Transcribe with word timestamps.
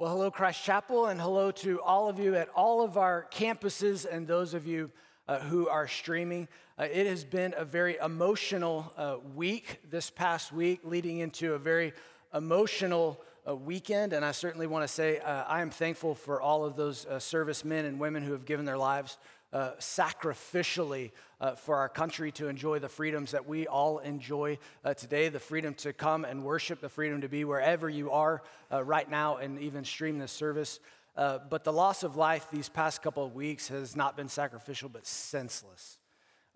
Well, 0.00 0.10
hello, 0.10 0.28
Christ 0.28 0.64
Chapel, 0.64 1.06
and 1.06 1.20
hello 1.20 1.52
to 1.52 1.80
all 1.80 2.08
of 2.08 2.18
you 2.18 2.34
at 2.34 2.48
all 2.48 2.82
of 2.82 2.98
our 2.98 3.28
campuses 3.30 4.04
and 4.04 4.26
those 4.26 4.52
of 4.52 4.66
you 4.66 4.90
uh, 5.28 5.38
who 5.38 5.68
are 5.68 5.86
streaming. 5.86 6.48
Uh, 6.76 6.88
it 6.90 7.06
has 7.06 7.22
been 7.22 7.54
a 7.56 7.64
very 7.64 7.96
emotional 8.04 8.92
uh, 8.96 9.18
week 9.36 9.78
this 9.88 10.10
past 10.10 10.52
week, 10.52 10.80
leading 10.82 11.18
into 11.18 11.54
a 11.54 11.60
very 11.60 11.92
emotional 12.34 13.20
uh, 13.48 13.54
weekend. 13.54 14.12
And 14.12 14.24
I 14.24 14.32
certainly 14.32 14.66
want 14.66 14.82
to 14.82 14.88
say 14.88 15.20
uh, 15.20 15.44
I 15.44 15.62
am 15.62 15.70
thankful 15.70 16.16
for 16.16 16.42
all 16.42 16.64
of 16.64 16.74
those 16.74 17.06
uh, 17.06 17.20
servicemen 17.20 17.84
and 17.84 18.00
women 18.00 18.24
who 18.24 18.32
have 18.32 18.46
given 18.46 18.64
their 18.64 18.76
lives 18.76 19.16
uh, 19.54 19.70
sacrificially 19.78 21.12
uh, 21.40 21.54
for 21.54 21.76
our 21.76 21.88
country 21.88 22.32
to 22.32 22.48
enjoy 22.48 22.80
the 22.80 22.88
freedoms 22.88 23.30
that 23.30 23.46
we 23.46 23.68
all 23.68 23.98
enjoy 24.00 24.58
uh, 24.84 24.92
today 24.94 25.28
the 25.28 25.38
freedom 25.38 25.72
to 25.74 25.92
come 25.92 26.24
and 26.24 26.42
worship, 26.42 26.80
the 26.80 26.88
freedom 26.88 27.20
to 27.20 27.28
be 27.28 27.44
wherever 27.44 27.88
you 27.88 28.10
are 28.10 28.42
uh, 28.72 28.82
right 28.82 29.08
now 29.08 29.36
and 29.36 29.60
even 29.60 29.84
stream 29.84 30.18
this 30.18 30.32
service. 30.32 30.80
Uh, 31.16 31.38
but 31.48 31.62
the 31.62 31.72
loss 31.72 32.02
of 32.02 32.16
life 32.16 32.48
these 32.50 32.68
past 32.68 33.00
couple 33.00 33.24
of 33.24 33.32
weeks 33.32 33.68
has 33.68 33.94
not 33.94 34.16
been 34.16 34.28
sacrificial, 34.28 34.88
but 34.88 35.06
senseless. 35.06 35.98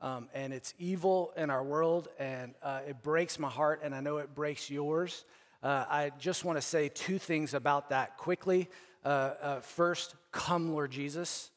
Um, 0.01 0.29
and 0.35 0.53
it's 0.53 0.75
evil 0.81 1.33
in 1.37 1.51
our 1.51 1.63
world, 1.63 2.09
and 2.19 2.55
uh, 2.65 2.81
it 2.89 3.01
breaks 3.03 3.39
my 3.39 3.49
heart, 3.49 3.81
and 3.85 3.95
I 3.95 4.01
know 4.01 4.17
it 4.19 4.35
breaks 4.35 4.69
yours. 4.71 5.25
I 5.63 6.11
just 6.19 6.45
want 6.45 6.59
to 6.59 6.63
say 6.63 6.89
two 6.89 7.19
things 7.19 7.55
about 7.55 7.91
that 7.91 8.17
quickly. 8.17 8.69
first, 9.63 10.17
come, 10.33 10.73
Lord 10.73 10.91
Jesus. 10.91 11.51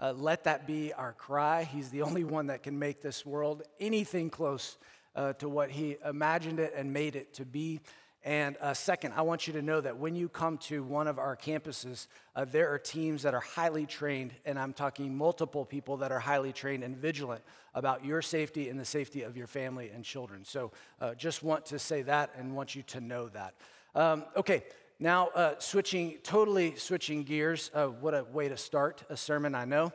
Uh, 0.00 0.12
let 0.12 0.44
that 0.44 0.66
be 0.66 0.92
our 0.92 1.12
cry. 1.12 1.64
He's 1.64 1.90
the 1.90 2.02
only 2.02 2.24
one 2.24 2.48
that 2.48 2.62
can 2.62 2.78
make 2.78 3.02
this 3.02 3.24
world 3.24 3.62
anything 3.80 4.30
close 4.30 4.76
uh, 5.14 5.32
to 5.34 5.48
what 5.48 5.70
He 5.70 5.96
imagined 6.04 6.60
it 6.60 6.74
and 6.76 6.92
made 6.92 7.16
it 7.16 7.34
to 7.34 7.44
be. 7.44 7.80
And 8.26 8.56
uh, 8.60 8.74
second, 8.74 9.14
I 9.14 9.22
want 9.22 9.46
you 9.46 9.52
to 9.52 9.62
know 9.62 9.80
that 9.80 9.98
when 9.98 10.16
you 10.16 10.28
come 10.28 10.58
to 10.58 10.82
one 10.82 11.06
of 11.06 11.16
our 11.16 11.36
campuses, 11.36 12.08
uh, 12.34 12.44
there 12.44 12.74
are 12.74 12.78
teams 12.78 13.22
that 13.22 13.34
are 13.34 13.40
highly 13.40 13.86
trained, 13.86 14.32
and 14.44 14.58
I'm 14.58 14.72
talking 14.72 15.16
multiple 15.16 15.64
people 15.64 15.98
that 15.98 16.10
are 16.10 16.18
highly 16.18 16.52
trained 16.52 16.82
and 16.82 16.96
vigilant 16.96 17.44
about 17.72 18.04
your 18.04 18.20
safety 18.20 18.68
and 18.68 18.80
the 18.80 18.84
safety 18.84 19.22
of 19.22 19.36
your 19.36 19.46
family 19.46 19.90
and 19.94 20.04
children. 20.04 20.44
So 20.44 20.72
uh, 21.00 21.14
just 21.14 21.44
want 21.44 21.66
to 21.66 21.78
say 21.78 22.02
that 22.02 22.32
and 22.36 22.56
want 22.56 22.74
you 22.74 22.82
to 22.82 23.00
know 23.00 23.28
that. 23.28 23.54
Um, 23.94 24.24
okay, 24.36 24.64
now, 24.98 25.28
uh, 25.28 25.54
switching, 25.58 26.16
totally 26.22 26.76
switching 26.76 27.22
gears. 27.24 27.70
Uh, 27.74 27.88
what 27.88 28.14
a 28.14 28.24
way 28.24 28.48
to 28.48 28.56
start 28.56 29.02
a 29.10 29.16
sermon, 29.16 29.54
I 29.54 29.66
know. 29.66 29.92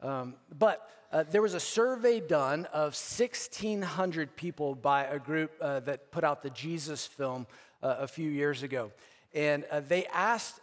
Um, 0.00 0.34
but 0.56 0.88
uh, 1.10 1.24
there 1.28 1.42
was 1.42 1.54
a 1.54 1.60
survey 1.60 2.20
done 2.20 2.66
of 2.66 2.92
1,600 2.92 4.36
people 4.36 4.76
by 4.76 5.04
a 5.04 5.18
group 5.18 5.52
uh, 5.60 5.80
that 5.80 6.12
put 6.12 6.22
out 6.22 6.42
the 6.42 6.50
Jesus 6.50 7.04
film 7.04 7.48
uh, 7.82 7.96
a 8.00 8.06
few 8.06 8.30
years 8.30 8.62
ago. 8.62 8.92
And 9.34 9.64
uh, 9.72 9.80
they 9.80 10.06
asked 10.06 10.60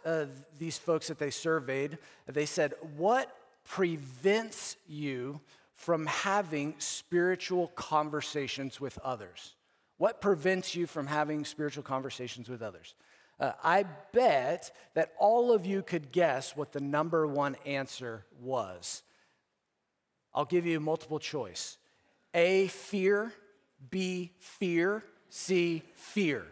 these 0.58 0.78
folks 0.78 1.08
that 1.08 1.18
they 1.18 1.30
surveyed, 1.30 1.98
they 2.26 2.46
said, 2.46 2.72
What 2.96 3.36
prevents 3.64 4.76
you 4.88 5.40
from 5.74 6.06
having 6.06 6.74
spiritual 6.78 7.68
conversations 7.74 8.80
with 8.80 8.98
others? 9.04 9.54
What 9.98 10.22
prevents 10.22 10.74
you 10.74 10.86
from 10.86 11.06
having 11.06 11.44
spiritual 11.44 11.82
conversations 11.82 12.48
with 12.48 12.62
others? 12.62 12.94
Uh, 13.42 13.50
I 13.64 13.86
bet 14.12 14.70
that 14.94 15.12
all 15.18 15.50
of 15.50 15.66
you 15.66 15.82
could 15.82 16.12
guess 16.12 16.56
what 16.56 16.70
the 16.70 16.80
number 16.80 17.26
one 17.26 17.56
answer 17.66 18.24
was. 18.40 19.02
I'll 20.32 20.44
give 20.44 20.64
you 20.64 20.78
multiple 20.78 21.18
choice 21.18 21.76
A, 22.34 22.68
fear, 22.68 23.32
B, 23.90 24.30
fear, 24.38 25.02
C, 25.28 25.82
fear. 25.96 26.46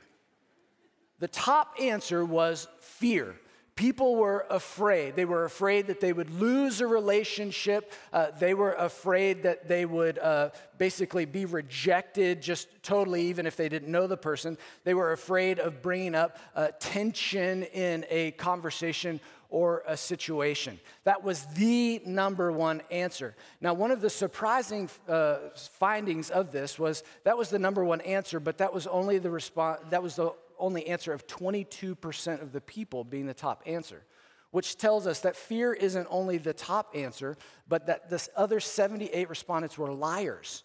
The 1.21 1.29
top 1.29 1.77
answer 1.81 2.25
was 2.25 2.67
fear. 2.81 3.37
People 3.81 4.17
were 4.17 4.45
afraid. 4.51 5.17
They 5.17 5.25
were 5.25 5.47
afraid 5.47 5.87
that 5.87 6.01
they 6.01 6.13
would 6.13 6.29
lose 6.29 6.83
a 6.83 6.87
relationship. 6.87 7.95
Uh, 8.13 8.27
they 8.39 8.53
were 8.53 8.75
afraid 8.75 9.45
that 9.45 9.69
they 9.69 9.87
would 9.87 10.19
uh, 10.19 10.51
basically 10.77 11.25
be 11.25 11.47
rejected 11.47 12.43
just 12.43 12.69
totally, 12.83 13.23
even 13.23 13.47
if 13.47 13.57
they 13.57 13.71
didn't 13.71 13.91
know 13.91 14.07
the 14.07 14.19
person. 14.19 14.59
They 14.85 14.93
were 14.93 15.13
afraid 15.13 15.59
of 15.59 15.81
bringing 15.81 16.15
up 16.15 16.37
uh, 16.55 16.69
tension 16.79 17.63
in 17.63 18.05
a 18.11 18.33
conversation 18.33 19.19
or 19.49 19.83
a 19.87 19.97
situation. 19.97 20.79
That 21.05 21.25
was 21.25 21.47
the 21.55 22.03
number 22.05 22.53
one 22.53 22.83
answer. 22.91 23.35
Now, 23.63 23.73
one 23.73 23.93
of 23.93 24.03
the 24.03 24.11
surprising 24.11 24.91
uh, 25.09 25.39
findings 25.57 26.29
of 26.29 26.53
this 26.53 26.79
was 26.79 27.03
that 27.25 27.39
was 27.39 27.49
the 27.49 27.59
number 27.59 27.83
one 27.83 28.03
answer, 28.03 28.41
but 28.41 28.59
that 28.59 28.75
was 28.75 28.87
only 28.87 29.17
the 29.17 29.31
response. 29.31 29.81
That 29.89 30.03
was 30.03 30.17
the 30.17 30.35
only 30.61 30.87
answer 30.87 31.13
of 31.13 31.27
22% 31.27 32.43
of 32.43 32.53
the 32.53 32.61
people 32.61 33.03
being 33.05 33.27
the 33.27 33.35
top 33.35 33.63
answer, 33.67 34.05
which 34.51 34.77
tells 34.77 35.07
us 35.07 35.21
that 35.21 35.37
fear 35.37 35.73
isn't 35.73 36.07
only 36.11 36.39
the 36.39 36.53
top 36.53 36.93
answer, 36.95 37.37
but 37.69 37.87
that 37.87 38.11
this 38.11 38.29
other 38.37 38.61
78 38.61 39.29
respondents 39.29 39.77
were 39.79 39.93
liars. 39.93 40.63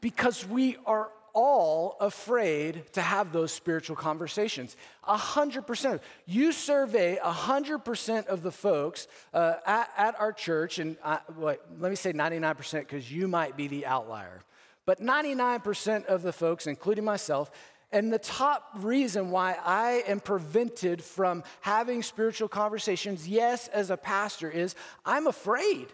because 0.00 0.46
we 0.46 0.76
are 0.86 1.10
all 1.36 1.98
afraid 2.00 2.90
to 2.94 3.02
have 3.02 3.30
those 3.30 3.52
spiritual 3.52 3.94
conversations. 3.94 4.74
Hundred 5.02 5.66
percent. 5.66 6.00
You 6.24 6.50
survey 6.50 7.18
hundred 7.22 7.80
percent 7.80 8.26
of 8.28 8.42
the 8.42 8.50
folks 8.50 9.06
uh, 9.34 9.56
at, 9.66 9.90
at, 9.98 10.18
our 10.18 10.32
church, 10.32 10.78
and 10.78 10.96
I, 11.04 11.18
let 11.38 11.90
me 11.90 11.94
say 11.94 12.14
99% 12.14 12.80
because 12.80 13.12
you 13.12 13.28
might 13.28 13.54
be 13.54 13.68
the 13.68 13.84
outlier. 13.84 14.42
But 14.86 15.00
99% 15.00 16.06
of 16.06 16.22
the 16.22 16.32
folks, 16.32 16.66
including 16.66 17.04
myself, 17.04 17.50
and 17.92 18.12
the 18.12 18.18
top 18.18 18.70
reason 18.76 19.30
why 19.30 19.56
I 19.64 20.04
am 20.06 20.20
prevented 20.20 21.02
from 21.02 21.44
having 21.60 22.02
spiritual 22.02 22.48
conversations, 22.48 23.28
yes, 23.28 23.68
as 23.68 23.90
a 23.90 23.96
pastor, 23.96 24.50
is 24.50 24.74
I'm 25.04 25.26
afraid. 25.26 25.88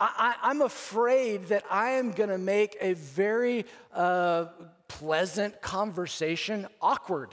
I, 0.00 0.36
am 0.44 0.62
afraid 0.62 1.46
that 1.46 1.64
I 1.68 1.90
am 1.90 2.12
going 2.12 2.30
to 2.30 2.38
make 2.38 2.76
a 2.80 2.92
very 2.92 3.66
uh, 3.92 4.46
pleasant 4.86 5.60
conversation 5.60 6.68
awkward. 6.80 7.30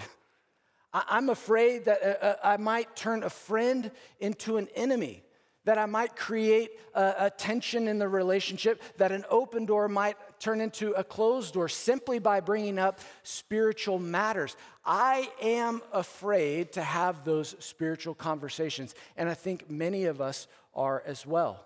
I, 0.92 1.18
am 1.18 1.30
afraid 1.30 1.86
that 1.86 2.02
uh, 2.02 2.26
uh, 2.26 2.36
I 2.44 2.58
might 2.58 2.96
turn 2.96 3.22
a 3.22 3.30
friend 3.30 3.92
into 4.20 4.58
an 4.58 4.68
enemy 4.76 5.22
that 5.66 5.78
I 5.78 5.86
might 5.86 6.16
create 6.16 6.72
a, 6.94 7.14
a, 7.20 7.30
tension 7.30 7.88
in 7.88 8.00
the 8.00 8.08
relationship, 8.08 8.82
that 8.98 9.12
an 9.12 9.26
open 9.30 9.66
door 9.66 9.90
might 9.90 10.16
turn 10.40 10.62
into 10.62 10.92
a 10.94 11.04
closed 11.04 11.54
door 11.54 11.70
simply 11.70 12.20
by 12.20 12.40
bringing 12.40 12.80
up 12.80 13.00
spiritual 13.24 14.00
matters. 14.00 14.56
I 14.86 15.30
am 15.42 15.82
afraid 15.92 16.74
to 16.74 16.82
have 16.82 17.24
those 17.24 17.56
spiritual 17.60 18.14
conversations, 18.14 18.96
and 19.18 19.30
I 19.30 19.34
think 19.34 19.70
many 19.70 20.06
of 20.06 20.22
us 20.22 20.48
are 20.74 21.04
as 21.06 21.26
well. 21.26 21.66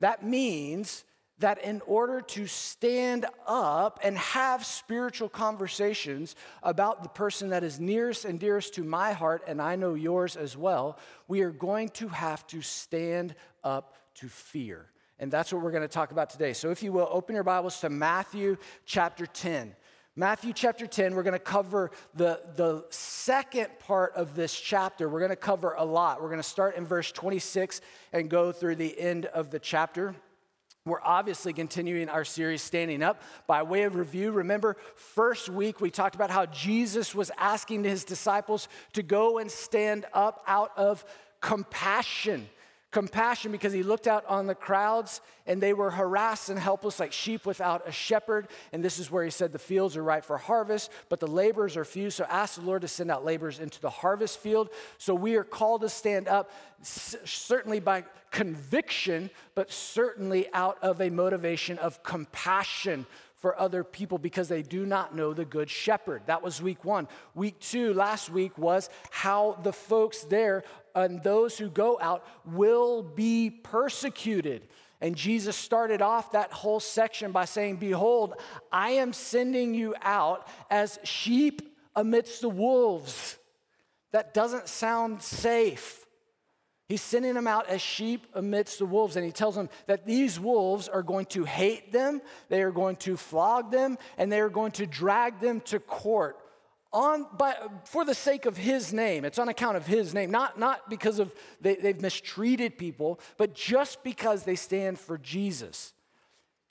That 0.00 0.24
means 0.24 1.04
that 1.38 1.62
in 1.64 1.80
order 1.86 2.20
to 2.20 2.46
stand 2.46 3.26
up 3.46 3.98
and 4.02 4.16
have 4.16 4.64
spiritual 4.64 5.28
conversations 5.28 6.36
about 6.62 7.02
the 7.02 7.08
person 7.08 7.50
that 7.50 7.64
is 7.64 7.80
nearest 7.80 8.24
and 8.24 8.38
dearest 8.38 8.74
to 8.74 8.84
my 8.84 9.12
heart, 9.12 9.42
and 9.46 9.60
I 9.60 9.76
know 9.76 9.94
yours 9.94 10.36
as 10.36 10.56
well, 10.56 10.98
we 11.28 11.42
are 11.42 11.50
going 11.50 11.88
to 11.90 12.08
have 12.08 12.46
to 12.48 12.62
stand 12.62 13.34
up 13.64 13.94
to 14.14 14.28
fear. 14.28 14.86
And 15.18 15.30
that's 15.30 15.52
what 15.52 15.62
we're 15.62 15.70
going 15.70 15.82
to 15.82 15.88
talk 15.88 16.10
about 16.10 16.30
today. 16.30 16.52
So, 16.52 16.70
if 16.70 16.82
you 16.82 16.92
will, 16.92 17.08
open 17.10 17.34
your 17.34 17.44
Bibles 17.44 17.80
to 17.80 17.90
Matthew 17.90 18.56
chapter 18.84 19.26
10. 19.26 19.74
Matthew 20.14 20.52
chapter 20.52 20.86
10, 20.86 21.14
we're 21.14 21.22
going 21.22 21.32
to 21.32 21.38
cover 21.38 21.90
the, 22.14 22.42
the 22.56 22.84
second 22.90 23.68
part 23.78 24.14
of 24.14 24.34
this 24.34 24.52
chapter. 24.58 25.08
We're 25.08 25.20
going 25.20 25.30
to 25.30 25.36
cover 25.36 25.74
a 25.78 25.84
lot. 25.84 26.20
We're 26.20 26.28
going 26.28 26.38
to 26.38 26.42
start 26.42 26.76
in 26.76 26.84
verse 26.84 27.10
26 27.12 27.80
and 28.12 28.28
go 28.28 28.52
through 28.52 28.76
the 28.76 28.98
end 29.00 29.24
of 29.26 29.50
the 29.50 29.58
chapter. 29.58 30.14
We're 30.84 31.00
obviously 31.02 31.54
continuing 31.54 32.10
our 32.10 32.24
series, 32.24 32.60
Standing 32.60 33.02
Up. 33.02 33.22
By 33.46 33.62
way 33.62 33.84
of 33.84 33.94
review, 33.94 34.32
remember, 34.32 34.76
first 34.96 35.48
week 35.48 35.80
we 35.80 35.90
talked 35.90 36.14
about 36.14 36.30
how 36.30 36.44
Jesus 36.44 37.14
was 37.14 37.30
asking 37.38 37.84
his 37.84 38.04
disciples 38.04 38.68
to 38.92 39.02
go 39.02 39.38
and 39.38 39.50
stand 39.50 40.04
up 40.12 40.42
out 40.46 40.72
of 40.76 41.04
compassion 41.40 42.48
compassion 42.92 43.50
because 43.50 43.72
he 43.72 43.82
looked 43.82 44.06
out 44.06 44.24
on 44.26 44.46
the 44.46 44.54
crowds 44.54 45.22
and 45.46 45.60
they 45.60 45.72
were 45.72 45.90
harassed 45.90 46.50
and 46.50 46.58
helpless 46.58 47.00
like 47.00 47.12
sheep 47.12 47.46
without 47.46 47.88
a 47.88 47.92
shepherd. 47.92 48.48
And 48.72 48.84
this 48.84 48.98
is 48.98 49.10
where 49.10 49.24
he 49.24 49.30
said 49.30 49.50
the 49.50 49.58
fields 49.58 49.96
are 49.96 50.04
ripe 50.04 50.24
for 50.24 50.38
harvest, 50.38 50.90
but 51.08 51.18
the 51.18 51.26
laborers 51.26 51.76
are 51.76 51.84
few. 51.84 52.10
So 52.10 52.24
ask 52.28 52.56
the 52.56 52.60
Lord 52.60 52.82
to 52.82 52.88
send 52.88 53.10
out 53.10 53.24
laborers 53.24 53.58
into 53.58 53.80
the 53.80 53.90
harvest 53.90 54.38
field. 54.38 54.68
So 54.98 55.14
we 55.14 55.36
are 55.36 55.44
called 55.44 55.80
to 55.80 55.88
stand 55.88 56.28
up, 56.28 56.50
certainly 56.82 57.80
by 57.80 58.04
conviction, 58.30 59.30
but 59.54 59.72
certainly 59.72 60.46
out 60.52 60.78
of 60.82 61.00
a 61.00 61.10
motivation 61.10 61.78
of 61.78 62.02
compassion 62.02 63.06
for 63.42 63.60
other 63.60 63.82
people 63.82 64.18
because 64.18 64.46
they 64.46 64.62
do 64.62 64.86
not 64.86 65.16
know 65.16 65.34
the 65.34 65.44
good 65.44 65.68
shepherd. 65.68 66.22
That 66.26 66.44
was 66.44 66.62
week 66.62 66.84
one. 66.84 67.08
Week 67.34 67.58
two, 67.58 67.92
last 67.92 68.30
week, 68.30 68.56
was 68.56 68.88
how 69.10 69.58
the 69.64 69.72
folks 69.72 70.22
there 70.22 70.62
and 70.94 71.22
those 71.22 71.58
who 71.58 71.68
go 71.68 71.98
out 72.00 72.26
will 72.44 73.02
be 73.02 73.50
persecuted. 73.50 74.68
And 75.00 75.16
Jesus 75.16 75.56
started 75.56 76.00
off 76.00 76.32
that 76.32 76.52
whole 76.52 76.80
section 76.80 77.32
by 77.32 77.44
saying, 77.44 77.76
Behold, 77.76 78.34
I 78.70 78.90
am 78.90 79.12
sending 79.12 79.74
you 79.74 79.94
out 80.00 80.46
as 80.70 80.98
sheep 81.02 81.76
amidst 81.96 82.40
the 82.40 82.48
wolves. 82.48 83.36
That 84.12 84.32
doesn't 84.32 84.68
sound 84.68 85.22
safe. 85.22 86.06
He's 86.88 87.02
sending 87.02 87.34
them 87.34 87.46
out 87.46 87.68
as 87.68 87.80
sheep 87.80 88.26
amidst 88.34 88.78
the 88.78 88.86
wolves, 88.86 89.16
and 89.16 89.24
he 89.24 89.32
tells 89.32 89.54
them 89.54 89.70
that 89.86 90.04
these 90.04 90.38
wolves 90.38 90.88
are 90.88 91.02
going 91.02 91.24
to 91.26 91.44
hate 91.44 91.90
them, 91.90 92.20
they 92.48 92.62
are 92.62 92.70
going 92.70 92.96
to 92.96 93.16
flog 93.16 93.70
them, 93.70 93.96
and 94.18 94.30
they 94.30 94.40
are 94.40 94.50
going 94.50 94.72
to 94.72 94.86
drag 94.86 95.40
them 95.40 95.60
to 95.62 95.80
court 95.80 96.36
on 96.92 97.26
by, 97.36 97.54
for 97.84 98.04
the 98.04 98.14
sake 98.14 98.44
of 98.44 98.56
his 98.56 98.92
name. 98.92 99.24
It's 99.24 99.38
on 99.38 99.48
account 99.48 99.76
of 99.76 99.86
his 99.86 100.12
name, 100.12 100.30
not, 100.30 100.58
not 100.58 100.90
because 100.90 101.18
of 101.18 101.34
they, 101.60 101.76
they've 101.76 102.00
mistreated 102.00 102.76
people, 102.76 103.18
but 103.38 103.54
just 103.54 104.04
because 104.04 104.44
they 104.44 104.56
stand 104.56 104.98
for 104.98 105.18
Jesus. 105.18 105.94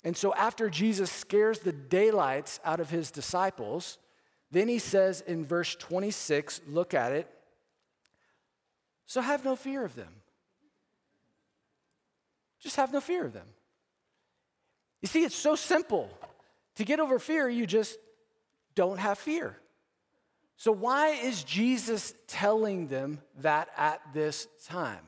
And 0.04 0.16
so 0.16 0.34
after 0.34 0.70
Jesus 0.70 1.12
scares 1.12 1.60
the 1.60 1.72
daylights 1.72 2.60
out 2.66 2.80
of 2.80 2.90
his 2.90 3.12
disciples, 3.12 3.98
then 4.52 4.68
he 4.68 4.80
says 4.80 5.22
in 5.22 5.46
verse 5.46 5.76
26, 5.76 6.62
look 6.68 6.94
at 6.94 7.12
it. 7.12 7.28
So 9.06 9.22
have 9.22 9.44
no 9.44 9.56
fear 9.56 9.84
of 9.84 9.96
them. 9.96 10.14
Just 12.60 12.76
have 12.76 12.94
no 12.94 13.02
fear 13.02 13.26
of 13.26 13.34
them. 13.34 13.48
You 15.02 15.08
see, 15.08 15.24
it's 15.24 15.36
so 15.36 15.56
simple. 15.56 16.10
To 16.76 16.86
get 16.86 17.00
over 17.00 17.20
fear, 17.20 17.50
you 17.50 17.66
just 17.66 17.98
don't 18.76 18.98
have 18.98 19.18
fear. 19.18 19.58
So, 20.62 20.72
why 20.72 21.08
is 21.08 21.44
Jesus 21.44 22.14
telling 22.28 22.86
them 22.86 23.20
that 23.40 23.70
at 23.76 24.00
this 24.14 24.48
time? 24.68 25.02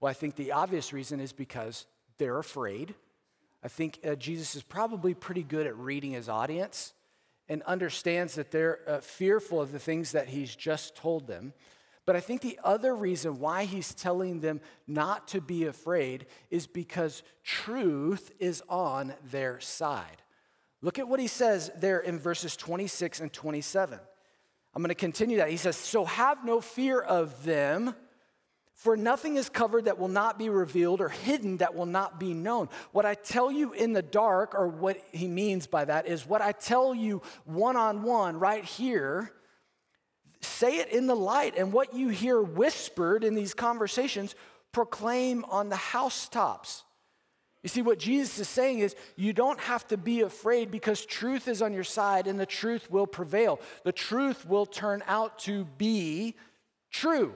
Well, 0.00 0.08
I 0.08 0.14
think 0.14 0.34
the 0.34 0.52
obvious 0.52 0.94
reason 0.94 1.20
is 1.20 1.30
because 1.30 1.84
they're 2.16 2.38
afraid. 2.38 2.94
I 3.62 3.68
think 3.68 3.98
uh, 4.02 4.14
Jesus 4.14 4.56
is 4.56 4.62
probably 4.62 5.12
pretty 5.12 5.42
good 5.42 5.66
at 5.66 5.76
reading 5.76 6.12
his 6.12 6.30
audience 6.30 6.94
and 7.50 7.62
understands 7.64 8.36
that 8.36 8.50
they're 8.50 8.78
uh, 8.88 9.00
fearful 9.00 9.60
of 9.60 9.72
the 9.72 9.78
things 9.78 10.12
that 10.12 10.28
he's 10.28 10.56
just 10.56 10.96
told 10.96 11.26
them. 11.26 11.52
But 12.06 12.16
I 12.16 12.20
think 12.20 12.40
the 12.40 12.58
other 12.64 12.96
reason 12.96 13.40
why 13.40 13.66
he's 13.66 13.94
telling 13.94 14.40
them 14.40 14.62
not 14.86 15.28
to 15.28 15.42
be 15.42 15.66
afraid 15.66 16.24
is 16.50 16.66
because 16.66 17.22
truth 17.42 18.32
is 18.38 18.62
on 18.70 19.12
their 19.30 19.60
side. 19.60 20.22
Look 20.80 20.98
at 20.98 21.08
what 21.08 21.20
he 21.20 21.26
says 21.26 21.70
there 21.76 22.00
in 22.00 22.18
verses 22.18 22.56
26 22.56 23.20
and 23.20 23.30
27. 23.30 24.00
I'm 24.74 24.82
going 24.82 24.88
to 24.88 24.94
continue 24.94 25.36
that. 25.38 25.50
He 25.50 25.56
says, 25.56 25.76
So 25.76 26.04
have 26.04 26.44
no 26.44 26.60
fear 26.60 27.00
of 27.00 27.44
them, 27.44 27.94
for 28.74 28.96
nothing 28.96 29.36
is 29.36 29.48
covered 29.48 29.84
that 29.84 29.98
will 29.98 30.08
not 30.08 30.38
be 30.38 30.48
revealed 30.48 31.00
or 31.00 31.08
hidden 31.08 31.58
that 31.58 31.74
will 31.74 31.86
not 31.86 32.18
be 32.18 32.34
known. 32.34 32.68
What 32.92 33.06
I 33.06 33.14
tell 33.14 33.52
you 33.52 33.72
in 33.72 33.92
the 33.92 34.02
dark, 34.02 34.54
or 34.54 34.68
what 34.68 35.00
he 35.12 35.28
means 35.28 35.66
by 35.66 35.84
that, 35.84 36.08
is 36.08 36.26
what 36.26 36.42
I 36.42 36.52
tell 36.52 36.94
you 36.94 37.22
one 37.44 37.76
on 37.76 38.02
one 38.02 38.38
right 38.38 38.64
here, 38.64 39.32
say 40.40 40.78
it 40.78 40.88
in 40.88 41.06
the 41.06 41.14
light. 41.14 41.54
And 41.56 41.72
what 41.72 41.94
you 41.94 42.08
hear 42.08 42.40
whispered 42.40 43.24
in 43.24 43.34
these 43.34 43.54
conversations, 43.54 44.34
proclaim 44.72 45.44
on 45.44 45.68
the 45.68 45.76
housetops. 45.76 46.83
You 47.64 47.70
see, 47.70 47.80
what 47.80 47.98
Jesus 47.98 48.38
is 48.38 48.48
saying 48.48 48.80
is 48.80 48.94
you 49.16 49.32
don't 49.32 49.58
have 49.58 49.88
to 49.88 49.96
be 49.96 50.20
afraid 50.20 50.70
because 50.70 51.06
truth 51.06 51.48
is 51.48 51.62
on 51.62 51.72
your 51.72 51.82
side 51.82 52.26
and 52.26 52.38
the 52.38 52.44
truth 52.44 52.90
will 52.90 53.06
prevail. 53.06 53.58
The 53.84 53.92
truth 53.92 54.46
will 54.46 54.66
turn 54.66 55.02
out 55.06 55.38
to 55.40 55.64
be 55.78 56.36
true. 56.90 57.32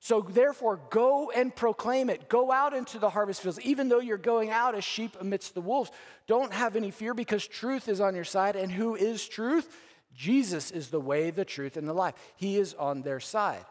So, 0.00 0.22
therefore, 0.22 0.80
go 0.90 1.30
and 1.30 1.54
proclaim 1.54 2.10
it. 2.10 2.28
Go 2.28 2.50
out 2.50 2.74
into 2.74 2.98
the 2.98 3.10
harvest 3.10 3.42
fields, 3.42 3.60
even 3.60 3.88
though 3.88 4.00
you're 4.00 4.16
going 4.18 4.50
out 4.50 4.74
as 4.74 4.82
sheep 4.82 5.16
amidst 5.20 5.54
the 5.54 5.60
wolves. 5.60 5.92
Don't 6.26 6.52
have 6.52 6.74
any 6.74 6.90
fear 6.90 7.14
because 7.14 7.46
truth 7.46 7.88
is 7.88 8.00
on 8.00 8.16
your 8.16 8.24
side. 8.24 8.56
And 8.56 8.72
who 8.72 8.96
is 8.96 9.28
truth? 9.28 9.68
Jesus 10.16 10.72
is 10.72 10.88
the 10.88 11.00
way, 11.00 11.30
the 11.30 11.44
truth, 11.44 11.76
and 11.76 11.86
the 11.86 11.92
life. 11.92 12.14
He 12.34 12.56
is 12.56 12.74
on 12.74 13.02
their 13.02 13.20
side. 13.20 13.64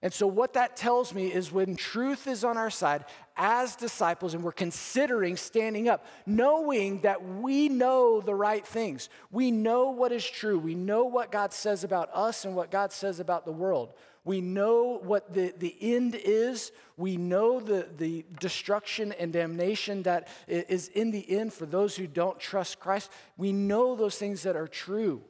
And 0.00 0.12
so, 0.12 0.28
what 0.28 0.52
that 0.52 0.76
tells 0.76 1.12
me 1.12 1.26
is 1.32 1.50
when 1.50 1.74
truth 1.74 2.28
is 2.28 2.44
on 2.44 2.56
our 2.56 2.70
side 2.70 3.04
as 3.36 3.74
disciples 3.74 4.32
and 4.32 4.44
we're 4.44 4.52
considering 4.52 5.36
standing 5.36 5.88
up, 5.88 6.06
knowing 6.24 7.00
that 7.00 7.24
we 7.24 7.68
know 7.68 8.20
the 8.20 8.34
right 8.34 8.64
things, 8.64 9.08
we 9.32 9.50
know 9.50 9.90
what 9.90 10.12
is 10.12 10.24
true, 10.24 10.56
we 10.56 10.76
know 10.76 11.04
what 11.04 11.32
God 11.32 11.52
says 11.52 11.82
about 11.82 12.10
us 12.14 12.44
and 12.44 12.54
what 12.54 12.70
God 12.70 12.92
says 12.92 13.18
about 13.18 13.44
the 13.44 13.52
world. 13.52 13.92
We 14.24 14.40
know 14.40 15.00
what 15.02 15.32
the, 15.32 15.54
the 15.56 15.74
end 15.80 16.14
is. 16.14 16.70
We 16.96 17.16
know 17.16 17.60
the, 17.60 17.88
the 17.96 18.24
destruction 18.38 19.12
and 19.12 19.32
damnation 19.32 20.02
that 20.02 20.28
is 20.46 20.88
in 20.88 21.10
the 21.12 21.28
end 21.38 21.54
for 21.54 21.64
those 21.64 21.96
who 21.96 22.06
don't 22.06 22.38
trust 22.38 22.78
Christ. 22.78 23.10
We 23.36 23.52
know 23.52 23.96
those 23.96 24.18
things 24.18 24.42
that 24.42 24.54
are 24.54 24.68
true. 24.68 25.22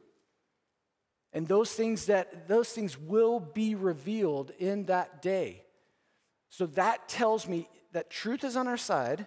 And 1.32 1.46
those 1.46 1.72
things 1.72 2.06
that 2.06 2.48
those 2.48 2.70
things 2.70 2.98
will 2.98 3.38
be 3.40 3.74
revealed 3.74 4.50
in 4.58 4.86
that 4.86 5.20
day. 5.20 5.62
So 6.48 6.66
that 6.66 7.08
tells 7.08 7.46
me 7.46 7.68
that 7.92 8.10
truth 8.10 8.44
is 8.44 8.56
on 8.56 8.66
our 8.66 8.76
side, 8.76 9.26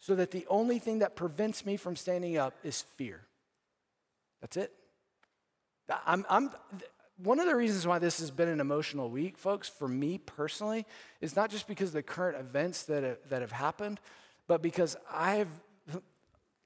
so 0.00 0.14
that 0.14 0.30
the 0.30 0.46
only 0.48 0.78
thing 0.78 1.00
that 1.00 1.16
prevents 1.16 1.66
me 1.66 1.76
from 1.76 1.96
standing 1.96 2.36
up 2.36 2.54
is 2.62 2.82
fear. 2.82 3.22
That's 4.40 4.56
it. 4.56 4.72
I'm, 6.06 6.24
I'm, 6.28 6.50
one 7.22 7.40
of 7.40 7.46
the 7.46 7.56
reasons 7.56 7.86
why 7.86 7.98
this 7.98 8.20
has 8.20 8.30
been 8.30 8.48
an 8.48 8.60
emotional 8.60 9.10
week, 9.10 9.36
folks, 9.36 9.68
for 9.68 9.88
me 9.88 10.18
personally, 10.18 10.86
is 11.20 11.34
not 11.34 11.50
just 11.50 11.66
because 11.66 11.88
of 11.88 11.94
the 11.94 12.02
current 12.02 12.38
events 12.38 12.84
that 12.84 13.02
have, 13.02 13.18
that 13.28 13.40
have 13.40 13.52
happened, 13.52 13.98
but 14.46 14.62
because 14.62 14.96
I've 15.10 15.50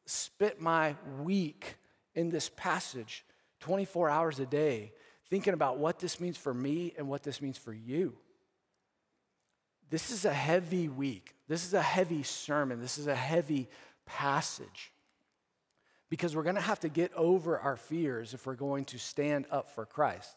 spent 0.05 0.61
my 0.61 0.95
week 1.23 1.77
in 2.15 2.29
this 2.29 2.51
passage 2.55 3.25
24 3.63 4.11
hours 4.11 4.39
a 4.39 4.47
day 4.47 4.93
thinking 5.31 5.55
about 5.55 5.79
what 5.79 5.99
this 5.99 6.21
means 6.21 6.37
for 6.37 6.53
me 6.53 6.93
and 6.99 7.09
what 7.09 7.23
this 7.23 7.41
means 7.41 7.57
for 7.57 7.73
you. 7.73 8.15
This 9.89 10.11
is 10.11 10.25
a 10.25 10.33
heavy 10.33 10.89
week. 10.89 11.35
This 11.49 11.65
is 11.65 11.75
a 11.75 11.83
heavy 11.83 12.23
sermon. 12.23 12.81
This 12.81 12.99
is 12.99 13.07
a 13.07 13.15
heavy 13.15 13.69
passage. 14.05 14.93
Because 16.11 16.37
we're 16.37 16.43
going 16.43 16.57
to 16.57 16.61
have 16.61 16.81
to 16.81 16.89
get 16.89 17.13
over 17.15 17.59
our 17.59 17.77
fears 17.77 18.35
if 18.35 18.47
we're 18.47 18.55
going 18.55 18.85
to 18.87 18.99
stand 18.99 19.47
up 19.51 19.71
for 19.71 19.87
Christ. 19.87 20.37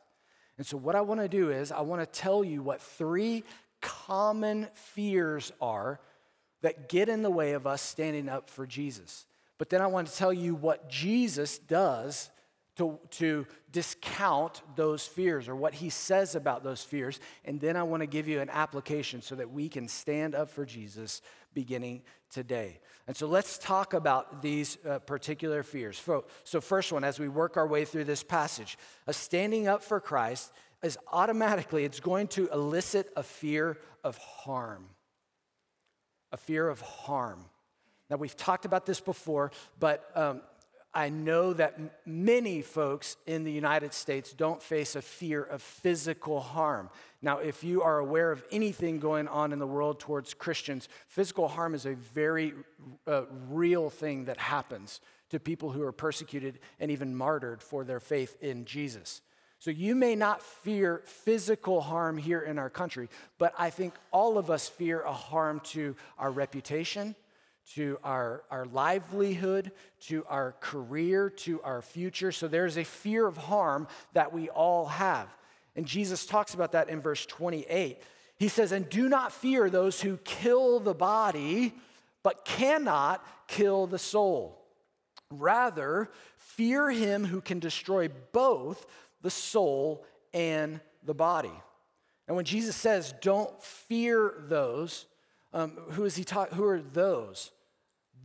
And 0.57 0.66
so, 0.66 0.77
what 0.77 0.95
I 0.95 1.01
want 1.01 1.19
to 1.19 1.27
do 1.27 1.51
is, 1.51 1.72
I 1.72 1.81
want 1.81 2.01
to 2.01 2.19
tell 2.19 2.44
you 2.44 2.62
what 2.62 2.81
three 2.81 3.44
common 3.81 4.68
fears 4.74 5.51
are 5.60 6.00
that 6.62 6.88
get 6.88 7.10
in 7.10 7.22
the 7.22 7.30
way 7.30 7.54
of 7.54 7.68
us 7.68 7.81
standing 7.81 8.30
up 8.30 8.50
for 8.50 8.66
Jesus. 8.66 9.25
But 9.57 9.69
then 9.69 9.81
I 9.81 9.88
want 9.88 10.07
to 10.07 10.16
tell 10.16 10.33
you 10.33 10.56
what 10.56 10.89
Jesus 10.89 11.57
does 11.57 12.30
to, 12.77 13.00
to 13.10 13.45
discount 13.72 14.62
those 14.75 15.06
fears 15.06 15.48
or 15.48 15.56
what 15.56 15.74
he 15.74 15.89
says 15.89 16.36
about 16.36 16.63
those 16.63 16.84
fears. 16.84 17.20
And 17.46 17.60
then 17.60 17.77
I 17.77 17.84
want 17.84 18.01
to 18.01 18.08
give 18.08 18.27
you 18.27 18.41
an 18.41 18.50
application 18.50 19.22
so 19.22 19.36
that 19.36 19.51
we 19.51 19.70
can 19.70 19.88
stand 19.88 20.36
up 20.36 20.50
for 20.50 20.65
Jesus 20.65 21.22
beginning 21.53 22.01
today. 22.29 22.79
And 23.08 23.15
so 23.15 23.27
let's 23.27 23.58
talk 23.58 23.94
about 23.94 24.41
these 24.41 24.77
uh, 24.88 25.00
particular 25.00 25.63
fears. 25.63 26.01
So, 26.44 26.62
first 26.62 26.91
one, 26.91 27.03
as 27.03 27.20
we 27.20 27.29
work 27.29 27.55
our 27.55 27.67
way 27.67 27.86
through 27.86 28.05
this 28.05 28.24
passage, 28.24 28.77
a 29.08 29.13
standing 29.13 29.67
up 29.67 29.84
for 29.84 30.00
Christ 30.00 30.51
is 30.84 30.98
automatically, 31.12 31.86
it's 31.86 32.00
going 32.00 32.27
to 32.29 32.48
elicit 32.50 33.12
a 33.15 33.24
fear 33.24 33.77
of 34.03 34.17
harm. 34.17 34.88
A 36.32 36.38
fear 36.38 36.67
of 36.67 36.82
harm. 36.82 37.46
Now, 38.10 38.17
we've 38.17 38.36
talked 38.36 38.65
about 38.65 38.86
this 38.86 39.00
before, 39.00 39.51
but 39.79 40.12
um, 40.15 40.41
I 40.96 41.10
know 41.10 41.52
that 41.52 41.78
many 42.06 42.62
folks 42.62 43.18
in 43.28 43.44
the 43.44 43.52
United 43.52 43.94
States 43.94 44.32
don't 44.32 44.64
face 44.64 44.96
a 44.96 45.02
fear 45.02 45.44
of 45.44 45.62
physical 45.62 46.40
harm. 46.40 46.90
Now, 47.22 47.40
if 47.40 47.66
you 47.66 47.82
are 47.82 48.00
aware 48.00 48.32
of 48.32 48.46
anything 48.50 49.00
going 49.00 49.28
on 49.28 49.52
in 49.52 49.60
the 49.60 49.68
world 49.68 50.00
towards 50.00 50.34
Christians, 50.34 50.88
physical 51.10 51.50
harm 51.50 51.75
is 51.75 51.86
a 51.86 51.96
very 51.96 52.54
uh, 53.06 53.24
real 53.50 53.90
thing 53.90 54.25
that 54.25 54.38
happens 54.38 55.02
to 55.32 55.40
people 55.40 55.70
who 55.70 55.84
are 55.84 55.92
persecuted 55.92 56.60
and 56.80 56.90
even 56.90 57.14
martyred 57.14 57.62
for 57.62 57.84
their 57.84 58.00
faith 58.00 58.38
in 58.42 58.64
Jesus. 58.64 59.22
So 59.60 59.72
you 59.72 59.96
may 59.96 60.16
not 60.16 60.42
fear 60.42 61.02
physical 61.06 61.82
harm 61.82 62.18
here 62.18 62.42
in 62.42 62.58
our 62.58 62.70
country, 62.70 63.10
but 63.38 63.54
I 63.58 63.70
think 63.70 63.96
all 64.12 64.38
of 64.38 64.50
us 64.50 64.70
fear 64.70 65.02
a 65.02 65.12
harm 65.12 65.60
to 65.72 65.96
our 66.18 66.32
reputation 66.32 67.16
to 67.74 67.98
our, 68.03 68.43
our 68.51 68.65
livelihood, 68.65 69.72
to 70.00 70.24
our 70.29 70.55
career, 70.60 71.29
to 71.29 71.62
our 71.63 71.81
future. 71.81 72.31
So 72.31 72.48
there's 72.48 72.77
a 72.77 72.84
fear 72.84 73.25
of 73.25 73.38
harm 73.38 73.88
that 74.13 74.31
we 74.31 74.50
all 74.50 74.86
have. 74.86 75.27
And 75.75 75.86
Jesus 75.86 76.25
talks 76.25 76.53
about 76.53 76.74
that 76.74 76.89
in 76.89 77.01
verse 77.01 77.25
28. 77.25 78.01
He 78.38 78.48
says, 78.48 78.72
And 78.72 78.89
do 78.89 79.10
not 79.10 79.31
fear 79.31 79.69
those 79.69 80.01
who 80.01 80.17
kill 80.17 80.79
the 80.79 80.93
body, 80.93 81.74
but 82.24 82.45
cannot 82.45 83.25
kill 83.48 83.88
the 83.88 84.00
soul. 84.00 84.62
Rather, 85.31 86.10
fear 86.38 86.89
him 86.91 87.25
who 87.25 87.41
can 87.41 87.60
destroy 87.60 88.10
both 88.31 88.86
the 89.22 89.31
soul 89.31 90.05
and 90.34 90.79
the 91.03 91.13
body. 91.13 91.51
And 92.27 92.36
when 92.36 92.45
Jesus 92.45 92.75
says, 92.75 93.13
Don't 93.22 93.62
fear 93.62 94.36
those, 94.39 95.05
um, 95.53 95.72
who 95.91 96.05
is 96.05 96.15
he 96.15 96.24
talking? 96.24 96.57
Who 96.57 96.65
are 96.65 96.81
those? 96.81 97.51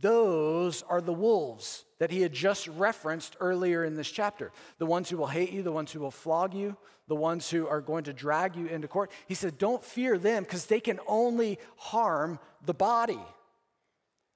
Those 0.01 0.83
are 0.89 0.99
the 1.01 1.13
wolves 1.13 1.85
that 1.99 2.11
he 2.11 2.21
had 2.21 2.33
just 2.33 2.67
referenced 2.67 3.37
earlier 3.39 3.85
in 3.85 3.95
this 3.95 4.09
chapter. 4.09 4.51
The 4.79 4.85
ones 4.85 5.09
who 5.09 5.17
will 5.17 5.27
hate 5.27 5.51
you, 5.51 5.61
the 5.61 5.71
ones 5.71 5.91
who 5.91 5.99
will 5.99 6.11
flog 6.11 6.53
you, 6.53 6.75
the 7.07 7.15
ones 7.15 7.49
who 7.49 7.67
are 7.67 7.81
going 7.81 8.05
to 8.05 8.13
drag 8.13 8.55
you 8.55 8.65
into 8.65 8.87
court. 8.87 9.11
He 9.27 9.35
said, 9.35 9.57
Don't 9.57 9.83
fear 9.83 10.17
them 10.17 10.43
because 10.43 10.65
they 10.65 10.79
can 10.79 10.99
only 11.07 11.59
harm 11.77 12.39
the 12.65 12.73
body. 12.73 13.19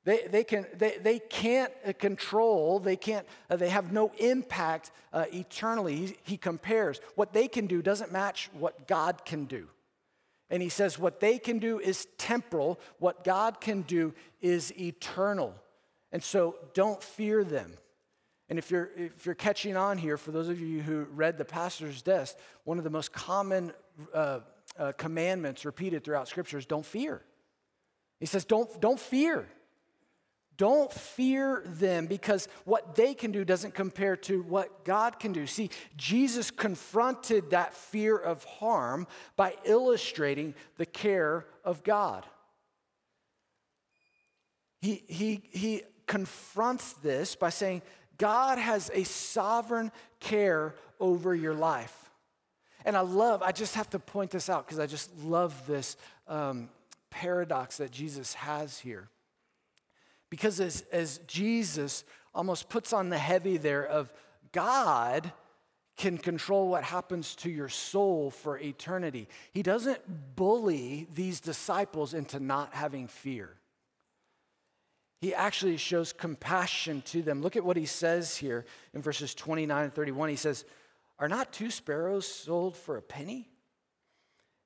They, 0.04 0.28
they, 0.28 0.44
can, 0.44 0.68
they, 0.78 0.98
they 1.02 1.18
can't 1.18 1.72
control, 1.98 2.80
they, 2.80 2.96
can't, 2.96 3.26
uh, 3.50 3.56
they 3.56 3.70
have 3.70 3.92
no 3.92 4.12
impact 4.20 4.92
uh, 5.12 5.26
eternally. 5.34 5.96
He, 5.96 6.18
he 6.24 6.38
compares. 6.38 7.02
What 7.16 7.34
they 7.34 7.48
can 7.48 7.66
do 7.66 7.82
doesn't 7.82 8.12
match 8.12 8.52
what 8.54 8.88
God 8.88 9.26
can 9.26 9.46
do. 9.46 9.68
And 10.50 10.62
he 10.62 10.70
says, 10.70 11.00
what 11.00 11.20
they 11.20 11.40
can 11.40 11.60
do 11.60 11.80
is 11.80 12.08
temporal, 12.18 12.80
what 13.00 13.24
God 13.24 13.60
can 13.60 13.82
do 13.82 14.14
is 14.42 14.72
eternal. 14.80 15.56
And 16.12 16.24
so 16.24 16.56
don't 16.74 17.02
fear 17.02 17.44
them. 17.44 17.74
And 18.48 18.60
if 18.60 18.70
you're, 18.70 18.92
if 18.96 19.26
you're 19.26 19.34
catching 19.36 19.76
on 19.76 19.98
here, 19.98 20.18
for 20.18 20.32
those 20.32 20.50
of 20.50 20.60
you 20.60 20.82
who 20.82 21.06
read 21.06 21.38
the 21.38 21.46
pastor's 21.46 22.02
desk, 22.04 22.38
one 22.64 22.78
of 22.78 22.84
the 22.84 22.92
most 22.92 23.12
common 23.12 23.74
uh, 24.14 24.42
uh, 24.78 24.92
commandments 24.94 25.66
repeated 25.66 26.04
throughout 26.04 26.28
Scripture 26.28 26.60
is 26.60 26.66
don't 26.66 26.86
fear. 26.86 27.24
He 28.20 28.28
says, 28.28 28.46
don't, 28.46 28.80
don't 28.80 29.00
fear. 29.00 29.48
Don't 30.58 30.92
fear 30.92 31.64
them 31.66 32.06
because 32.06 32.48
what 32.64 32.96
they 32.96 33.14
can 33.14 33.32
do 33.32 33.44
doesn't 33.44 33.74
compare 33.74 34.16
to 34.18 34.42
what 34.44 34.86
God 34.86 35.20
can 35.20 35.34
do. 35.34 35.46
See, 35.48 35.70
Jesus 35.98 36.50
confronted 36.50 37.50
that 37.50 37.74
fear 37.74 38.18
of 38.18 38.44
harm 38.46 39.06
by 39.36 39.56
illustrating 39.66 40.54
the 40.78 40.86
care 40.86 41.46
of 41.66 41.84
God. 41.84 42.26
He, 44.82 45.04
he, 45.08 45.42
he 45.52 45.84
confronts 46.06 46.94
this 46.94 47.36
by 47.36 47.50
saying, 47.50 47.82
God 48.18 48.58
has 48.58 48.90
a 48.94 49.04
sovereign 49.04 49.92
care 50.20 50.76
over 51.00 51.36
your 51.36 51.54
life. 51.54 52.12
And 52.86 52.96
I 52.96 53.02
love, 53.02 53.42
I 53.42 53.52
just 53.52 53.76
have 53.76 53.90
to 53.90 54.00
point 54.00 54.32
this 54.32 54.50
out 54.50 54.66
because 54.66 54.80
I 54.80 54.86
just 54.86 55.18
love 55.18 55.66
this 55.66 55.98
um, 56.28 56.70
paradox 57.10 57.78
that 57.78 57.92
Jesus 57.92 58.36
has 58.36 58.80
here. 58.80 59.10
Because 60.30 60.60
as, 60.60 60.84
as 60.92 61.20
Jesus 61.28 62.04
almost 62.34 62.70
puts 62.70 62.94
on 62.94 63.10
the 63.10 63.18
heavy 63.18 63.58
there 63.58 63.86
of 63.86 64.14
God 64.52 65.32
can 65.98 66.18
control 66.18 66.68
what 66.68 66.84
happens 66.84 67.36
to 67.36 67.50
your 67.50 67.70
soul 67.70 68.30
for 68.30 68.58
eternity, 68.58 69.28
he 69.52 69.64
doesn't 69.64 70.36
bully 70.36 71.08
these 71.14 71.40
disciples 71.40 72.14
into 72.14 72.40
not 72.40 72.74
having 72.74 73.08
fear. 73.08 73.56
He 75.22 75.34
actually 75.34 75.78
shows 75.78 76.14
compassion 76.14 77.02
to 77.08 77.22
them. 77.22 77.42
Look 77.42 77.56
at 77.56 77.66
what 77.66 77.78
he 77.78 77.86
says 77.86 78.38
here 78.38 78.66
in 78.94 79.02
verses 79.02 79.34
29 79.34 79.86
and 79.86 79.94
31. 79.94 80.30
He 80.30 80.36
says, 80.36 80.66
Are 81.18 81.30
not 81.30 81.54
two 81.54 81.72
sparrows 81.72 82.28
sold 82.28 82.76
for 82.76 82.98
a 82.98 83.02
penny? 83.02 83.50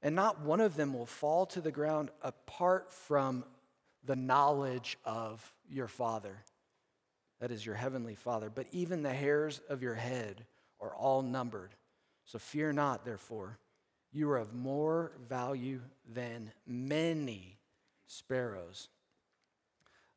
And 0.01 0.15
not 0.15 0.41
one 0.41 0.61
of 0.61 0.75
them 0.75 0.93
will 0.93 1.05
fall 1.05 1.45
to 1.47 1.61
the 1.61 1.71
ground 1.71 2.09
apart 2.21 2.91
from 2.91 3.43
the 4.05 4.15
knowledge 4.15 4.97
of 5.05 5.53
your 5.69 5.87
Father. 5.87 6.37
That 7.39 7.51
is 7.51 7.65
your 7.65 7.75
heavenly 7.75 8.15
Father. 8.15 8.49
But 8.49 8.67
even 8.71 9.03
the 9.03 9.13
hairs 9.13 9.61
of 9.69 9.81
your 9.81 9.95
head 9.95 10.45
are 10.81 10.93
all 10.93 11.21
numbered. 11.21 11.73
So 12.25 12.39
fear 12.39 12.71
not, 12.73 13.05
therefore. 13.05 13.57
You 14.11 14.29
are 14.31 14.37
of 14.37 14.53
more 14.53 15.11
value 15.27 15.81
than 16.11 16.51
many 16.65 17.57
sparrows. 18.07 18.89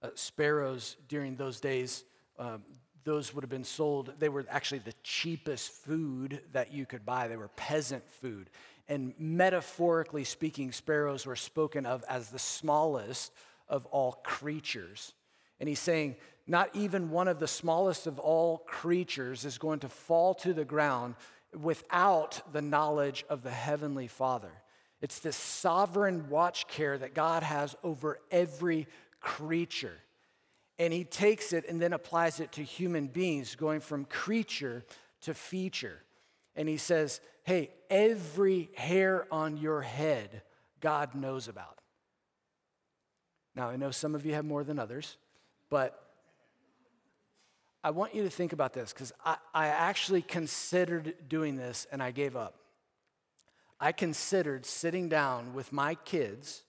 Uh, 0.03 0.09
sparrows 0.15 0.97
during 1.09 1.37
those 1.37 1.61
days, 1.61 2.05
um, 2.39 2.63
those 3.05 3.35
would 3.35 3.43
have 3.43 3.51
been 3.51 3.65
sold. 3.65 4.13
They 4.19 4.29
were 4.29 4.47
actually 4.49 4.79
the 4.79 4.95
cheapest 5.03 5.71
food 5.73 6.41
that 6.53 6.73
you 6.73 6.87
could 6.87 7.05
buy. 7.05 7.29
They 7.29 7.37
were 7.37 7.49
peasant 7.49 8.09
food. 8.09 8.49
And 8.89 9.15
metaphorically 9.19 10.25
speaking, 10.25 10.73
sparrows 10.73 11.27
were 11.27 11.37
spoken 11.37 11.87
of 11.87 12.05
as 12.09 12.31
the 12.31 12.39
smallest 12.39 13.33
of 13.73 13.87
all 13.87 14.13
creatures. 14.23 15.15
And 15.59 15.69
he's 15.69 15.81
saying, 15.81 16.17
not 16.47 16.71
even 16.75 17.11
one 17.11 17.27
of 17.27 17.41
the 17.41 17.49
smallest 17.49 18.07
of 18.07 18.19
all 18.19 18.59
creatures 18.59 19.45
is 19.45 19.59
going 19.59 19.81
to 19.81 19.89
fall 19.89 20.35
to 20.35 20.53
the 20.53 20.65
ground 20.65 21.15
without 21.59 22.53
the 22.53 22.63
knowledge 22.63 23.25
of 23.29 23.43
the 23.43 23.51
Heavenly 23.51 24.07
Father. 24.07 24.53
It's 25.01 25.19
this 25.19 25.37
sovereign 25.37 26.29
watch 26.29 26.69
care 26.69 26.97
that 26.99 27.15
God 27.15 27.43
has 27.43 27.75
over 27.83 28.21
every 28.31 28.87
creature. 29.21 29.99
And 30.79 30.93
he 30.93 31.05
takes 31.05 31.53
it 31.53 31.69
and 31.69 31.81
then 31.81 31.93
applies 31.93 32.41
it 32.41 32.53
to 32.53 32.63
human 32.63 33.07
beings, 33.07 33.55
going 33.55 33.81
from 33.81 34.05
creature 34.05 34.85
to 35.23 35.35
feature. 35.35 36.03
And 36.55 36.69
he 36.69 36.77
says, 36.77 37.21
Hey, 37.45 37.71
every 37.91 38.71
hair 38.75 39.27
on 39.33 39.57
your 39.57 39.83
head, 39.83 40.43
God 40.81 41.15
knows 41.15 41.49
about. 41.49 41.82
Now, 43.55 43.69
I 43.69 43.77
know 43.77 43.91
some 43.91 44.15
of 44.15 44.25
you 44.25 44.35
have 44.35 44.45
more 44.45 44.65
than 44.65 44.79
others, 44.79 45.17
but 45.69 45.99
I 47.85 47.91
want 47.91 48.15
you 48.15 48.23
to 48.23 48.31
think 48.31 48.53
about 48.53 48.73
this 48.73 48.93
because 48.93 49.13
I, 49.25 49.37
I 49.53 49.67
actually 49.67 50.23
considered 50.23 51.15
doing 51.29 51.57
this 51.57 51.87
and 51.91 52.03
I 52.03 52.13
gave 52.13 52.37
up. 52.37 52.57
I 53.81 53.93
considered 53.93 54.65
sitting 54.65 55.09
down 55.09 55.55
with 55.55 55.73
my 55.73 55.97
kids 55.97 56.63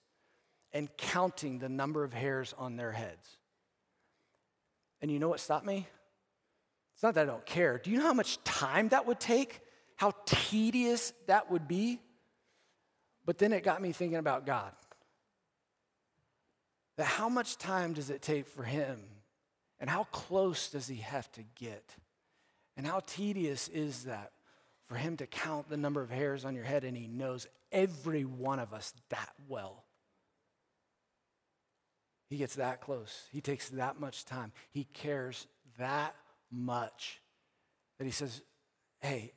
and 0.74 0.90
counting 0.98 1.60
the 1.60 1.70
number 1.70 2.04
of 2.04 2.14
hairs 2.14 2.56
on 2.58 2.76
their 2.76 2.92
heads. 2.92 3.38
And 5.02 5.12
you 5.12 5.20
know 5.20 5.30
what 5.30 5.40
stopped 5.40 5.66
me? 5.66 5.88
It's 6.96 7.04
not 7.04 7.14
that 7.14 7.22
I 7.22 7.32
don't 7.32 7.46
care. 7.46 7.78
Do 7.78 7.92
you 7.92 7.98
know 7.98 8.06
how 8.06 8.14
much 8.14 8.44
time 8.44 8.90
that 8.90 9.06
would 9.06 9.20
take? 9.20 9.62
How 9.96 10.14
tedious 10.26 11.14
that 11.28 11.52
would 11.52 11.68
be? 11.68 12.00
But 13.26 13.38
then 13.38 13.54
it 13.54 13.64
got 13.64 13.82
me 13.82 13.92
thinking 13.92 14.18
about 14.18 14.46
God 14.46 14.72
that 16.98 17.06
how 17.06 17.30
much 17.30 17.58
time 17.58 17.94
does 17.94 18.10
it 18.10 18.22
take 18.22 18.48
for 18.48 18.64
him 18.64 19.00
and 19.80 19.90
how 19.90 20.06
close 20.06 20.70
does 20.70 20.88
he 20.88 20.98
have 20.98 21.32
to 21.34 21.44
get? 21.56 21.96
And 22.78 22.88
how 22.88 23.02
tedious 23.06 23.68
is 23.68 24.04
that 24.04 24.32
for 24.88 24.96
him 24.96 25.18
to 25.18 25.28
count 25.28 25.70
the 25.70 25.78
number 25.78 26.02
of 26.02 26.10
hairs 26.10 26.46
on 26.46 26.56
your 26.56 26.64
head 26.64 26.84
and 26.84 26.96
he 26.96 27.08
knows 27.08 27.48
every 27.72 28.24
one 28.24 28.60
of 28.60 28.74
us 28.74 28.94
that 29.10 29.34
well? 29.48 29.84
He 32.30 32.38
gets 32.38 32.56
that 32.56 32.82
close. 32.82 33.28
He 33.32 33.42
takes 33.42 33.70
that 33.70 34.00
much 34.00 34.26
time. 34.26 34.52
He 34.72 34.86
cares 34.86 35.48
that 35.78 36.16
much 36.52 37.22
that 38.00 38.06
he 38.06 38.12
says, 38.12 38.42
Hey, 39.02 39.34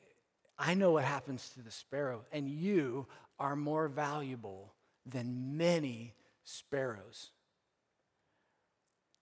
I 0.59 0.75
know 0.75 0.93
what 0.93 1.05
happens 1.05 1.51
to 1.51 1.63
the 1.63 1.71
sparrow, 1.71 2.25
and 2.33 2.49
you 2.49 3.07
are 3.39 3.57
more 3.57 3.89
valuable 3.89 4.73
than 5.05 5.57
many 5.57 6.15
sparrows. 6.45 7.31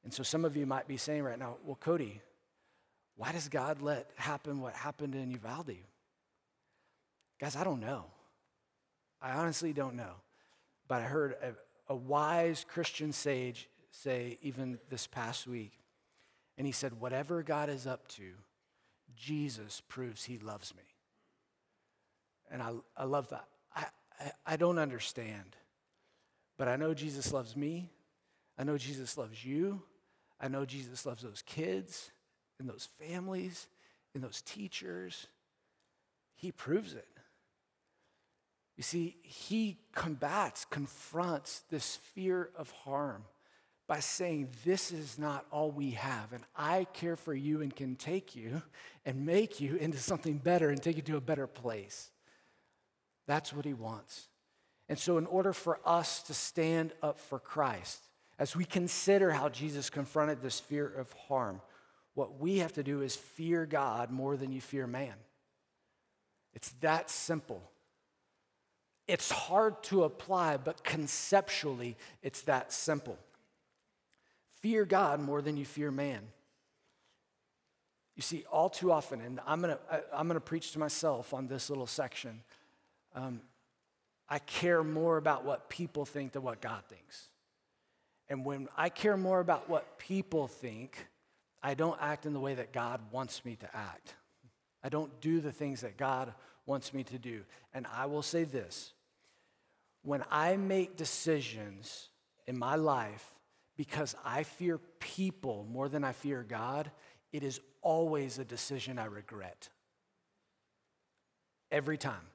And 0.04 0.12
so 0.12 0.22
some 0.22 0.44
of 0.44 0.56
you 0.56 0.66
might 0.66 0.86
be 0.86 0.98
saying 0.98 1.22
right 1.22 1.38
now, 1.38 1.56
well, 1.64 1.78
Cody, 1.80 2.20
why 3.16 3.32
does 3.32 3.48
God 3.48 3.80
let 3.80 4.10
happen 4.16 4.60
what 4.60 4.74
happened 4.74 5.14
in 5.14 5.30
Uvalde? 5.30 5.76
Guys, 7.40 7.56
I 7.56 7.64
don't 7.64 7.80
know. 7.80 8.04
I 9.20 9.32
honestly 9.32 9.72
don't 9.72 9.96
know. 9.96 10.12
But 10.86 11.00
I 11.00 11.04
heard 11.04 11.34
a, 11.42 11.92
a 11.92 11.96
wise 11.96 12.66
Christian 12.68 13.12
sage 13.12 13.68
say 13.90 14.38
even 14.42 14.78
this 14.90 15.06
past 15.06 15.46
week, 15.46 15.72
and 16.58 16.66
he 16.66 16.72
said, 16.72 17.00
Whatever 17.00 17.42
God 17.42 17.70
is 17.70 17.86
up 17.86 18.06
to, 18.08 18.32
Jesus 19.16 19.82
proves 19.88 20.24
he 20.24 20.38
loves 20.38 20.74
me. 20.74 20.82
And 22.50 22.62
I, 22.62 22.72
I 22.96 23.04
love 23.04 23.30
that. 23.30 23.46
I, 23.74 23.86
I, 24.20 24.32
I 24.46 24.56
don't 24.56 24.78
understand, 24.78 25.56
but 26.58 26.68
I 26.68 26.76
know 26.76 26.92
Jesus 26.92 27.32
loves 27.32 27.56
me. 27.56 27.90
I 28.58 28.64
know 28.64 28.76
Jesus 28.76 29.16
loves 29.16 29.44
you. 29.44 29.82
I 30.40 30.48
know 30.48 30.64
Jesus 30.64 31.06
loves 31.06 31.22
those 31.22 31.42
kids 31.42 32.10
and 32.58 32.68
those 32.68 32.88
families 32.98 33.68
and 34.14 34.22
those 34.22 34.42
teachers. 34.42 35.26
He 36.34 36.52
proves 36.52 36.94
it. 36.94 37.08
You 38.76 38.82
see, 38.82 39.16
he 39.22 39.78
combats, 39.94 40.64
confronts 40.64 41.62
this 41.70 41.96
fear 41.96 42.50
of 42.56 42.70
harm 42.70 43.24
by 43.86 44.00
saying, 44.00 44.48
This 44.64 44.90
is 44.90 45.18
not 45.18 45.46
all 45.50 45.70
we 45.70 45.92
have, 45.92 46.32
and 46.32 46.42
I 46.56 46.84
care 46.92 47.16
for 47.16 47.34
you 47.34 47.62
and 47.62 47.74
can 47.74 47.94
take 47.96 48.34
you 48.34 48.62
and 49.04 49.26
make 49.26 49.60
you 49.60 49.76
into 49.76 49.98
something 49.98 50.38
better 50.38 50.70
and 50.70 50.82
take 50.82 50.96
you 50.96 51.02
to 51.02 51.16
a 51.16 51.20
better 51.20 51.46
place. 51.46 52.10
That's 53.26 53.52
what 53.52 53.64
he 53.64 53.74
wants. 53.74 54.28
And 54.88 54.98
so, 54.98 55.18
in 55.18 55.26
order 55.26 55.52
for 55.52 55.80
us 55.84 56.22
to 56.24 56.34
stand 56.34 56.92
up 57.02 57.18
for 57.18 57.38
Christ, 57.38 58.02
as 58.38 58.56
we 58.56 58.64
consider 58.64 59.30
how 59.30 59.48
Jesus 59.48 59.90
confronted 59.90 60.42
this 60.42 60.60
fear 60.60 60.86
of 60.86 61.12
harm, 61.28 61.60
what 62.14 62.38
we 62.40 62.58
have 62.58 62.72
to 62.74 62.82
do 62.82 63.02
is 63.02 63.16
fear 63.16 63.66
God 63.66 64.10
more 64.10 64.36
than 64.36 64.52
you 64.52 64.60
fear 64.60 64.86
man. 64.86 65.14
It's 66.54 66.70
that 66.80 67.10
simple. 67.10 67.62
It's 69.06 69.30
hard 69.30 69.82
to 69.84 70.04
apply, 70.04 70.56
but 70.56 70.84
conceptually, 70.84 71.96
it's 72.22 72.42
that 72.42 72.72
simple. 72.72 73.18
fear 74.60 74.86
God 74.86 75.20
more 75.20 75.42
than 75.42 75.58
you 75.58 75.66
fear 75.66 75.90
man. 75.90 76.22
You 78.16 78.22
see, 78.22 78.44
all 78.50 78.70
too 78.70 78.90
often, 78.90 79.20
and 79.20 79.40
I'm 79.46 79.60
gonna, 79.60 79.78
I, 79.90 80.00
I'm 80.12 80.26
gonna 80.26 80.40
preach 80.40 80.72
to 80.72 80.78
myself 80.78 81.34
on 81.34 81.48
this 81.48 81.68
little 81.68 81.86
section, 81.86 82.40
um, 83.14 83.42
I 84.28 84.38
care 84.38 84.82
more 84.82 85.18
about 85.18 85.44
what 85.44 85.68
people 85.68 86.06
think 86.06 86.32
than 86.32 86.42
what 86.42 86.62
God 86.62 86.82
thinks. 86.88 87.28
And 88.28 88.44
when 88.44 88.68
I 88.76 88.88
care 88.88 89.16
more 89.16 89.40
about 89.40 89.68
what 89.68 89.98
people 89.98 90.48
think, 90.48 91.06
I 91.62 91.74
don't 91.74 92.00
act 92.00 92.26
in 92.26 92.32
the 92.32 92.40
way 92.40 92.54
that 92.54 92.72
God 92.72 93.00
wants 93.10 93.44
me 93.44 93.56
to 93.56 93.76
act. 93.76 94.14
I 94.82 94.88
don't 94.88 95.20
do 95.20 95.40
the 95.40 95.52
things 95.52 95.80
that 95.80 95.96
God 95.96 96.32
wants 96.66 96.92
me 96.92 97.04
to 97.04 97.18
do. 97.18 97.42
And 97.72 97.86
I 97.94 98.06
will 98.06 98.22
say 98.22 98.44
this 98.44 98.92
when 100.02 100.22
I 100.30 100.56
make 100.56 100.96
decisions 100.96 102.08
in 102.46 102.58
my 102.58 102.76
life 102.76 103.26
because 103.76 104.14
I 104.24 104.42
fear 104.42 104.78
people 105.00 105.66
more 105.70 105.88
than 105.88 106.04
I 106.04 106.12
fear 106.12 106.44
God, 106.46 106.90
it 107.32 107.42
is 107.42 107.60
always 107.82 108.38
a 108.38 108.44
decision 108.44 108.98
I 108.98 109.06
regret. 109.06 109.70
Every 111.72 111.98
time. 111.98 112.28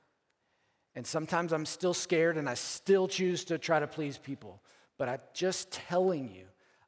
And 0.96 1.06
sometimes 1.06 1.54
I'm 1.54 1.66
still 1.66 1.94
scared 1.94 2.38
and 2.38 2.50
I 2.50 2.56
still 2.56 3.08
choose 3.08 3.46
to 3.46 3.58
try 3.58 3.80
to 3.80 3.88
please 3.88 4.18
people. 4.18 4.62
But 5.00 5.10
I'm 5.10 5.22
just 5.34 5.72
telling 5.72 6.30
you, 6.30 6.46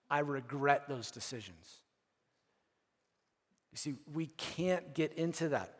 I 0.09 0.19
regret 0.19 0.87
those 0.87 1.09
decisions. 1.09 1.77
You 3.71 3.77
see, 3.77 3.95
we 4.13 4.27
can't 4.27 4.93
get 4.93 5.13
into 5.13 5.49
that. 5.49 5.79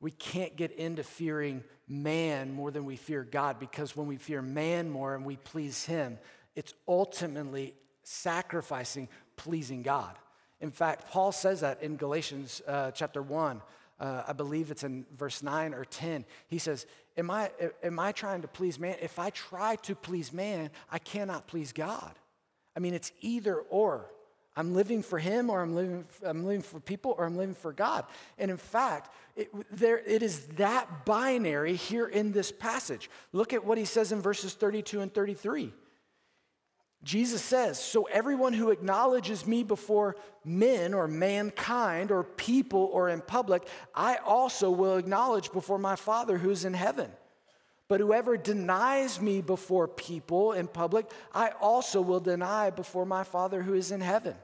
We 0.00 0.10
can't 0.10 0.56
get 0.56 0.72
into 0.72 1.04
fearing 1.04 1.62
man 1.86 2.52
more 2.52 2.70
than 2.70 2.84
we 2.86 2.96
fear 2.96 3.22
God 3.22 3.60
because 3.60 3.94
when 3.94 4.06
we 4.06 4.16
fear 4.16 4.42
man 4.42 4.90
more 4.90 5.14
and 5.14 5.24
we 5.24 5.36
please 5.36 5.84
him, 5.84 6.18
it's 6.54 6.72
ultimately 6.88 7.74
sacrificing 8.02 9.08
pleasing 9.36 9.82
God. 9.82 10.16
In 10.60 10.70
fact, 10.70 11.10
Paul 11.10 11.32
says 11.32 11.60
that 11.60 11.82
in 11.82 11.96
Galatians 11.96 12.62
uh, 12.66 12.90
chapter 12.92 13.20
1. 13.20 13.60
Uh, 13.98 14.24
I 14.28 14.32
believe 14.32 14.70
it's 14.70 14.84
in 14.84 15.06
verse 15.14 15.42
9 15.42 15.72
or 15.72 15.84
10. 15.84 16.24
He 16.48 16.58
says, 16.58 16.86
am 17.16 17.30
I, 17.30 17.50
am 17.82 17.98
I 17.98 18.12
trying 18.12 18.42
to 18.42 18.48
please 18.48 18.78
man? 18.78 18.96
If 19.00 19.18
I 19.18 19.30
try 19.30 19.76
to 19.76 19.94
please 19.94 20.32
man, 20.32 20.70
I 20.90 20.98
cannot 20.98 21.46
please 21.46 21.72
God. 21.72 22.12
I 22.76 22.80
mean, 22.80 22.92
it's 22.92 23.12
either 23.20 23.56
or. 23.56 24.10
I'm 24.54 24.74
living 24.74 25.02
for 25.02 25.18
him 25.18 25.50
or 25.50 25.60
I'm 25.60 25.74
living, 25.74 26.06
I'm 26.24 26.44
living 26.44 26.62
for 26.62 26.80
people 26.80 27.14
or 27.18 27.26
I'm 27.26 27.36
living 27.36 27.54
for 27.54 27.72
God. 27.72 28.06
And 28.38 28.50
in 28.50 28.56
fact, 28.56 29.14
it, 29.34 29.50
there, 29.70 29.98
it 29.98 30.22
is 30.22 30.46
that 30.56 31.04
binary 31.04 31.76
here 31.76 32.06
in 32.06 32.32
this 32.32 32.50
passage. 32.50 33.10
Look 33.32 33.52
at 33.52 33.64
what 33.64 33.76
he 33.76 33.84
says 33.84 34.12
in 34.12 34.22
verses 34.22 34.54
32 34.54 35.00
and 35.00 35.12
33. 35.12 35.72
Jesus 37.02 37.42
says, 37.42 37.78
So 37.78 38.04
everyone 38.04 38.52
who 38.52 38.70
acknowledges 38.70 39.46
me 39.46 39.62
before 39.62 40.16
men 40.44 40.94
or 40.94 41.06
mankind 41.06 42.10
or 42.10 42.24
people 42.24 42.90
or 42.92 43.08
in 43.08 43.20
public, 43.20 43.66
I 43.94 44.16
also 44.16 44.70
will 44.70 44.96
acknowledge 44.96 45.52
before 45.52 45.78
my 45.78 45.96
Father 45.96 46.38
who's 46.38 46.64
in 46.64 46.74
heaven. 46.74 47.10
But 47.88 48.00
whoever 48.00 48.36
denies 48.36 49.20
me 49.20 49.40
before 49.42 49.86
people 49.86 50.52
in 50.52 50.66
public, 50.66 51.08
I 51.32 51.50
also 51.60 52.00
will 52.00 52.18
deny 52.18 52.70
before 52.70 53.06
my 53.06 53.22
Father 53.22 53.62
who 53.62 53.74
is 53.74 53.92
in 53.92 54.00
heaven. 54.00 54.34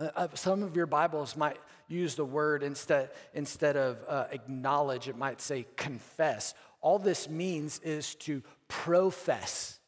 Uh, 0.00 0.08
uh 0.16 0.28
some 0.34 0.62
of 0.62 0.74
your 0.74 0.86
Bibles 0.86 1.36
might 1.36 1.58
use 1.88 2.14
the 2.14 2.24
word 2.24 2.62
instead, 2.62 3.10
instead 3.34 3.76
of 3.76 4.02
uh, 4.08 4.26
acknowledge, 4.30 5.08
it 5.08 5.18
might 5.18 5.42
say 5.42 5.66
confess. 5.76 6.54
All 6.80 6.98
this 6.98 7.28
means 7.28 7.78
is 7.80 8.14
to 8.16 8.42
profess 8.68 9.78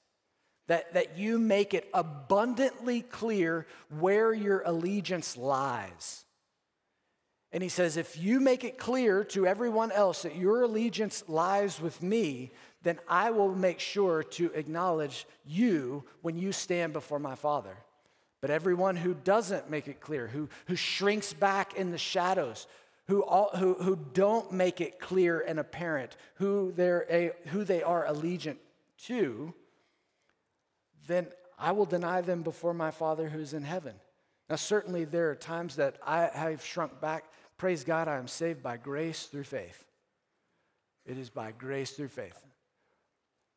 that, 0.66 0.94
that 0.94 1.16
you 1.18 1.38
make 1.38 1.74
it 1.74 1.88
abundantly 1.94 3.02
clear 3.02 3.66
where 3.88 4.32
your 4.32 4.62
allegiance 4.64 5.36
lies. 5.36 6.24
And 7.52 7.62
he 7.62 7.68
says, 7.68 7.96
if 7.96 8.18
you 8.18 8.40
make 8.40 8.64
it 8.64 8.76
clear 8.76 9.24
to 9.24 9.46
everyone 9.46 9.92
else 9.92 10.22
that 10.22 10.36
your 10.36 10.62
allegiance 10.62 11.24
lies 11.28 11.80
with 11.80 12.02
me, 12.02 12.50
then 12.82 12.98
I 13.08 13.30
will 13.30 13.54
make 13.54 13.80
sure 13.80 14.22
to 14.22 14.52
acknowledge 14.52 15.26
you 15.44 16.04
when 16.22 16.36
you 16.36 16.52
stand 16.52 16.92
before 16.92 17.18
my 17.18 17.34
Father. 17.34 17.76
But 18.40 18.50
everyone 18.50 18.96
who 18.96 19.14
doesn't 19.14 19.70
make 19.70 19.88
it 19.88 20.00
clear, 20.00 20.26
who, 20.26 20.48
who 20.66 20.76
shrinks 20.76 21.32
back 21.32 21.74
in 21.74 21.92
the 21.92 21.98
shadows, 21.98 22.66
who, 23.08 23.22
all, 23.24 23.50
who, 23.56 23.74
who 23.74 23.96
don't 24.12 24.52
make 24.52 24.80
it 24.80 25.00
clear 25.00 25.40
and 25.40 25.58
apparent 25.58 26.16
who, 26.34 26.72
they're 26.76 27.06
a, 27.08 27.32
who 27.48 27.64
they 27.64 27.82
are 27.82 28.04
allegiant 28.06 28.58
to, 29.04 29.54
then 31.06 31.28
I 31.58 31.72
will 31.72 31.86
deny 31.86 32.20
them 32.20 32.42
before 32.42 32.74
my 32.74 32.90
Father 32.90 33.28
who's 33.28 33.54
in 33.54 33.62
heaven. 33.62 33.94
Now, 34.48 34.56
certainly 34.56 35.04
there 35.04 35.30
are 35.30 35.34
times 35.34 35.76
that 35.76 35.96
I 36.06 36.30
have 36.32 36.64
shrunk 36.64 37.00
back. 37.00 37.24
Praise 37.56 37.84
God, 37.84 38.08
I 38.08 38.16
am 38.16 38.28
saved 38.28 38.62
by 38.62 38.76
grace 38.76 39.24
through 39.24 39.44
faith. 39.44 39.84
It 41.04 41.18
is 41.18 41.30
by 41.30 41.52
grace 41.52 41.92
through 41.92 42.08
faith. 42.08 42.38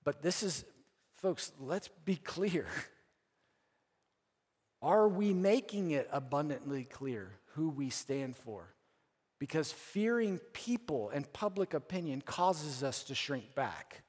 But 0.03 0.21
this 0.21 0.43
is, 0.43 0.65
folks, 1.13 1.51
let's 1.59 1.89
be 2.05 2.15
clear. 2.15 2.65
Are 4.81 5.07
we 5.07 5.33
making 5.33 5.91
it 5.91 6.07
abundantly 6.11 6.85
clear 6.85 7.31
who 7.53 7.69
we 7.69 7.89
stand 7.89 8.37
for? 8.37 8.73
Because 9.37 9.71
fearing 9.71 10.39
people 10.53 11.11
and 11.13 11.31
public 11.33 11.73
opinion 11.73 12.21
causes 12.21 12.83
us 12.83 13.03
to 13.05 13.15
shrink 13.15 13.55
back, 13.55 14.03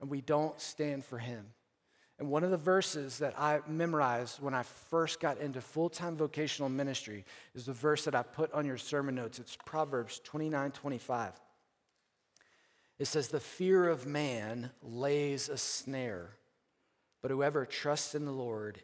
and 0.00 0.10
we 0.10 0.20
don't 0.20 0.60
stand 0.60 1.04
for 1.04 1.18
Him. 1.18 1.46
And 2.22 2.30
one 2.30 2.44
of 2.44 2.52
the 2.52 2.56
verses 2.56 3.18
that 3.18 3.36
I 3.36 3.62
memorized 3.66 4.40
when 4.40 4.54
I 4.54 4.62
first 4.62 5.18
got 5.18 5.38
into 5.38 5.60
full 5.60 5.90
time 5.90 6.14
vocational 6.14 6.68
ministry 6.68 7.24
is 7.52 7.66
the 7.66 7.72
verse 7.72 8.04
that 8.04 8.14
I 8.14 8.22
put 8.22 8.52
on 8.52 8.64
your 8.64 8.78
sermon 8.78 9.16
notes. 9.16 9.40
It's 9.40 9.58
Proverbs 9.66 10.20
29 10.22 10.70
25. 10.70 11.32
It 13.00 13.06
says, 13.06 13.26
The 13.26 13.40
fear 13.40 13.88
of 13.88 14.06
man 14.06 14.70
lays 14.84 15.48
a 15.48 15.56
snare, 15.56 16.36
but 17.22 17.32
whoever 17.32 17.66
trusts 17.66 18.14
in 18.14 18.24
the 18.24 18.30
Lord 18.30 18.78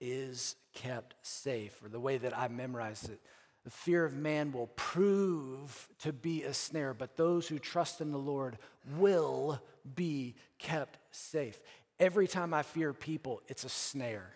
is 0.00 0.56
kept 0.74 1.14
safe. 1.22 1.80
Or 1.84 1.88
the 1.88 2.00
way 2.00 2.18
that 2.18 2.36
I 2.36 2.48
memorized 2.48 3.10
it, 3.10 3.20
the 3.62 3.70
fear 3.70 4.04
of 4.04 4.12
man 4.12 4.50
will 4.50 4.72
prove 4.74 5.88
to 6.00 6.12
be 6.12 6.42
a 6.42 6.52
snare, 6.52 6.94
but 6.94 7.16
those 7.16 7.46
who 7.46 7.60
trust 7.60 8.00
in 8.00 8.10
the 8.10 8.18
Lord 8.18 8.58
will 8.98 9.62
be 9.94 10.34
kept 10.58 10.98
safe. 11.12 11.62
Every 12.02 12.26
time 12.26 12.52
I 12.52 12.62
fear 12.62 12.92
people, 12.92 13.42
it's 13.46 13.62
a 13.62 13.68
snare. 13.68 14.32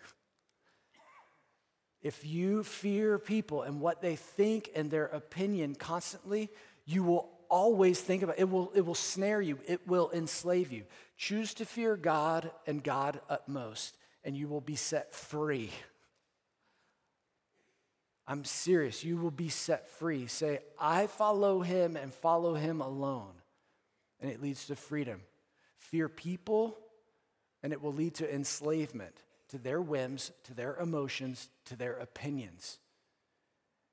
If 2.00 2.24
you 2.24 2.62
fear 2.62 3.18
people 3.18 3.62
and 3.62 3.80
what 3.80 4.00
they 4.00 4.14
think 4.14 4.70
and 4.76 4.88
their 4.88 5.06
opinion 5.06 5.74
constantly, 5.74 6.48
you 6.84 7.02
will 7.02 7.28
always 7.50 8.00
think 8.00 8.22
about 8.22 8.38
it. 8.38 8.48
will, 8.48 8.70
it 8.76 8.82
will 8.82 8.94
snare 8.94 9.40
you, 9.40 9.58
it 9.66 9.84
will 9.84 10.12
enslave 10.14 10.70
you. 10.70 10.84
Choose 11.16 11.54
to 11.54 11.64
fear 11.64 11.96
God 11.96 12.52
and 12.68 12.84
God 12.84 13.20
utmost, 13.28 13.96
and 14.22 14.36
you 14.36 14.46
will 14.46 14.60
be 14.60 14.76
set 14.76 15.12
free. 15.12 15.72
I'm 18.28 18.44
serious. 18.44 19.02
You 19.02 19.16
will 19.16 19.32
be 19.32 19.48
set 19.48 19.88
free. 19.88 20.28
Say, 20.28 20.60
I 20.78 21.08
follow 21.08 21.62
him 21.62 21.96
and 21.96 22.14
follow 22.14 22.54
him 22.54 22.80
alone. 22.80 23.32
And 24.20 24.30
it 24.30 24.40
leads 24.40 24.68
to 24.68 24.76
freedom. 24.76 25.22
Fear 25.78 26.08
people 26.08 26.78
and 27.66 27.72
it 27.72 27.82
will 27.82 27.92
lead 27.92 28.14
to 28.14 28.32
enslavement 28.32 29.24
to 29.48 29.58
their 29.58 29.80
whims, 29.80 30.30
to 30.44 30.54
their 30.54 30.76
emotions, 30.76 31.48
to 31.64 31.74
their 31.74 31.94
opinions. 31.94 32.78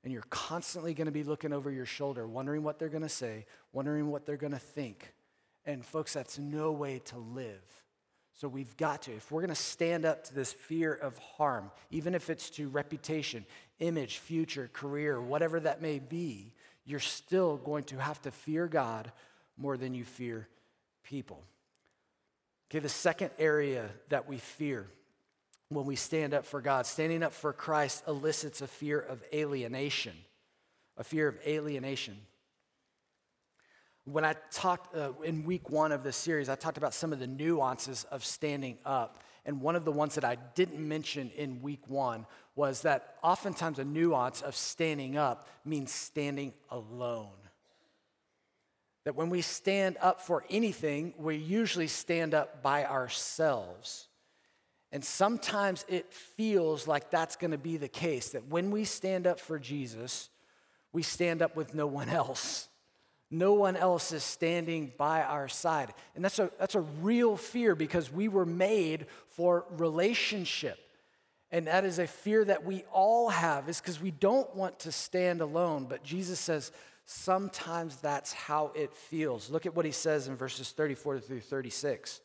And 0.04 0.14
you're 0.14 0.22
constantly 0.30 0.94
going 0.94 1.08
to 1.08 1.12
be 1.12 1.24
looking 1.24 1.52
over 1.52 1.72
your 1.72 1.88
shoulder, 1.88 2.28
wondering 2.28 2.62
what 2.62 2.78
they're 2.78 2.88
going 2.88 3.02
to 3.02 3.10
say, 3.10 3.48
wondering 3.72 4.12
what 4.12 4.28
they're 4.28 4.38
going 4.38 4.54
to 4.54 4.60
think. 4.60 5.12
And 5.66 5.84
folks, 5.84 6.14
that's 6.14 6.38
no 6.38 6.72
way 6.72 7.02
to 7.06 7.18
live. 7.18 7.64
So 8.36 8.48
we've 8.48 8.78
got 8.78 9.02
to, 9.04 9.12
if 9.16 9.32
we're 9.32 9.42
going 9.42 9.50
to 9.50 9.56
stand 9.56 10.06
up 10.06 10.24
to 10.26 10.36
this 10.36 10.54
fear 10.54 10.94
of 10.94 11.18
harm, 11.18 11.72
even 11.90 12.14
if 12.14 12.30
it's 12.30 12.52
to 12.52 12.68
reputation, 12.68 13.44
image, 13.80 14.20
future, 14.20 14.70
career, 14.72 15.20
whatever 15.20 15.60
that 15.62 15.82
may 15.82 15.98
be, 15.98 16.54
you're 16.86 17.00
still 17.00 17.58
going 17.58 17.86
to 17.86 17.98
have 17.98 18.22
to 18.22 18.30
fear 18.30 18.68
God 18.68 19.12
more 19.58 19.78
than 19.78 19.96
you 19.96 20.06
fear 20.06 20.48
people. 21.04 21.44
Okay, 22.74 22.80
the 22.80 22.90
second 22.90 23.30
area 23.38 23.88
that 24.10 24.28
we 24.28 24.40
fear 24.40 24.88
when 25.70 25.86
we 25.86 25.96
stand 25.96 26.34
up 26.34 26.44
for 26.44 26.60
God, 26.60 26.88
standing 26.88 27.22
up 27.22 27.32
for 27.32 27.54
Christ 27.54 28.04
elicits 28.08 28.64
a 28.64 28.68
fear 28.68 29.00
of 29.00 29.22
alienation, 29.32 30.14
a 30.98 31.04
fear 31.04 31.28
of 31.28 31.38
alienation. 31.46 32.18
When 34.06 34.26
I 34.26 34.34
talked 34.50 34.96
uh, 34.96 35.12
in 35.24 35.44
week 35.44 35.70
one 35.70 35.92
of 35.92 36.02
this 36.02 36.16
series, 36.16 36.50
I 36.50 36.56
talked 36.56 36.80
about 36.80 36.96
some 36.96 37.14
of 37.14 37.20
the 37.20 37.28
nuances 37.28 38.06
of 38.06 38.26
standing 38.26 38.80
up. 38.86 39.22
And 39.46 39.62
one 39.62 39.76
of 39.76 39.86
the 39.86 39.92
ones 39.92 40.16
that 40.16 40.26
I 40.26 40.38
didn't 40.56 40.80
mention 40.80 41.30
in 41.38 41.62
week 41.62 41.88
one 41.88 42.26
was 42.56 42.82
that 42.82 43.18
oftentimes 43.22 43.78
a 43.78 43.86
nuance 43.86 44.42
of 44.42 44.56
standing 44.56 45.16
up 45.16 45.48
means 45.64 45.92
standing 45.92 46.54
alone. 46.72 47.43
That 49.06 49.16
when 49.16 49.30
we 49.30 49.42
stand 49.42 49.98
up 50.02 50.22
for 50.22 50.46
anything, 50.50 51.14
we 51.18 51.36
usually 51.36 51.88
stand 51.88 52.34
up 52.34 52.64
by 52.64 52.86
ourselves. 52.86 54.08
And 54.94 55.04
sometimes 55.04 55.86
it 55.90 56.14
feels 56.14 56.88
like 56.88 57.10
that's 57.10 57.36
going 57.36 57.52
to 57.52 57.58
be 57.58 57.78
the 57.78 57.88
case 57.88 58.30
that 58.30 58.48
when 58.48 58.72
we 58.72 58.86
stand 58.86 59.26
up 59.26 59.40
for 59.40 59.60
Jesus, 59.60 60.30
we 60.94 61.02
stand 61.02 61.42
up 61.42 61.56
with 61.56 61.74
no 61.74 61.88
one 61.88 62.10
else. 62.10 62.70
No 63.32 63.54
one 63.54 63.76
else 63.76 64.12
is 64.12 64.24
standing 64.24 64.94
by 64.96 65.24
our 65.24 65.48
side. 65.48 65.92
And 66.14 66.24
that's 66.24 66.38
a, 66.38 66.52
that's 66.60 66.76
a 66.76 66.82
real 66.82 67.36
fear 67.36 67.74
because 67.74 68.12
we 68.12 68.28
were 68.28 68.46
made 68.46 69.08
for 69.30 69.66
relationship. 69.72 70.78
And 71.50 71.66
that 71.66 71.84
is 71.84 71.98
a 71.98 72.06
fear 72.06 72.46
that 72.46 72.64
we 72.64 72.84
all 72.92 73.30
have, 73.30 73.68
is 73.68 73.82
because 73.82 74.00
we 74.00 74.12
don't 74.12 74.56
want 74.56 74.80
to 74.82 74.92
stand 74.92 75.42
alone. 75.42 75.88
But 75.90 76.04
Jesus 76.04 76.40
says 76.40 76.72
sometimes 77.06 77.98
that's 77.98 78.34
how 78.34 78.72
it 78.76 78.94
feels. 78.94 79.50
Look 79.50 79.66
at 79.66 79.76
what 79.76 79.86
he 79.86 79.92
says 79.92 80.28
in 80.28 80.36
verses 80.36 80.72
34 80.72 81.20
through 81.20 81.42
36. 81.42 82.22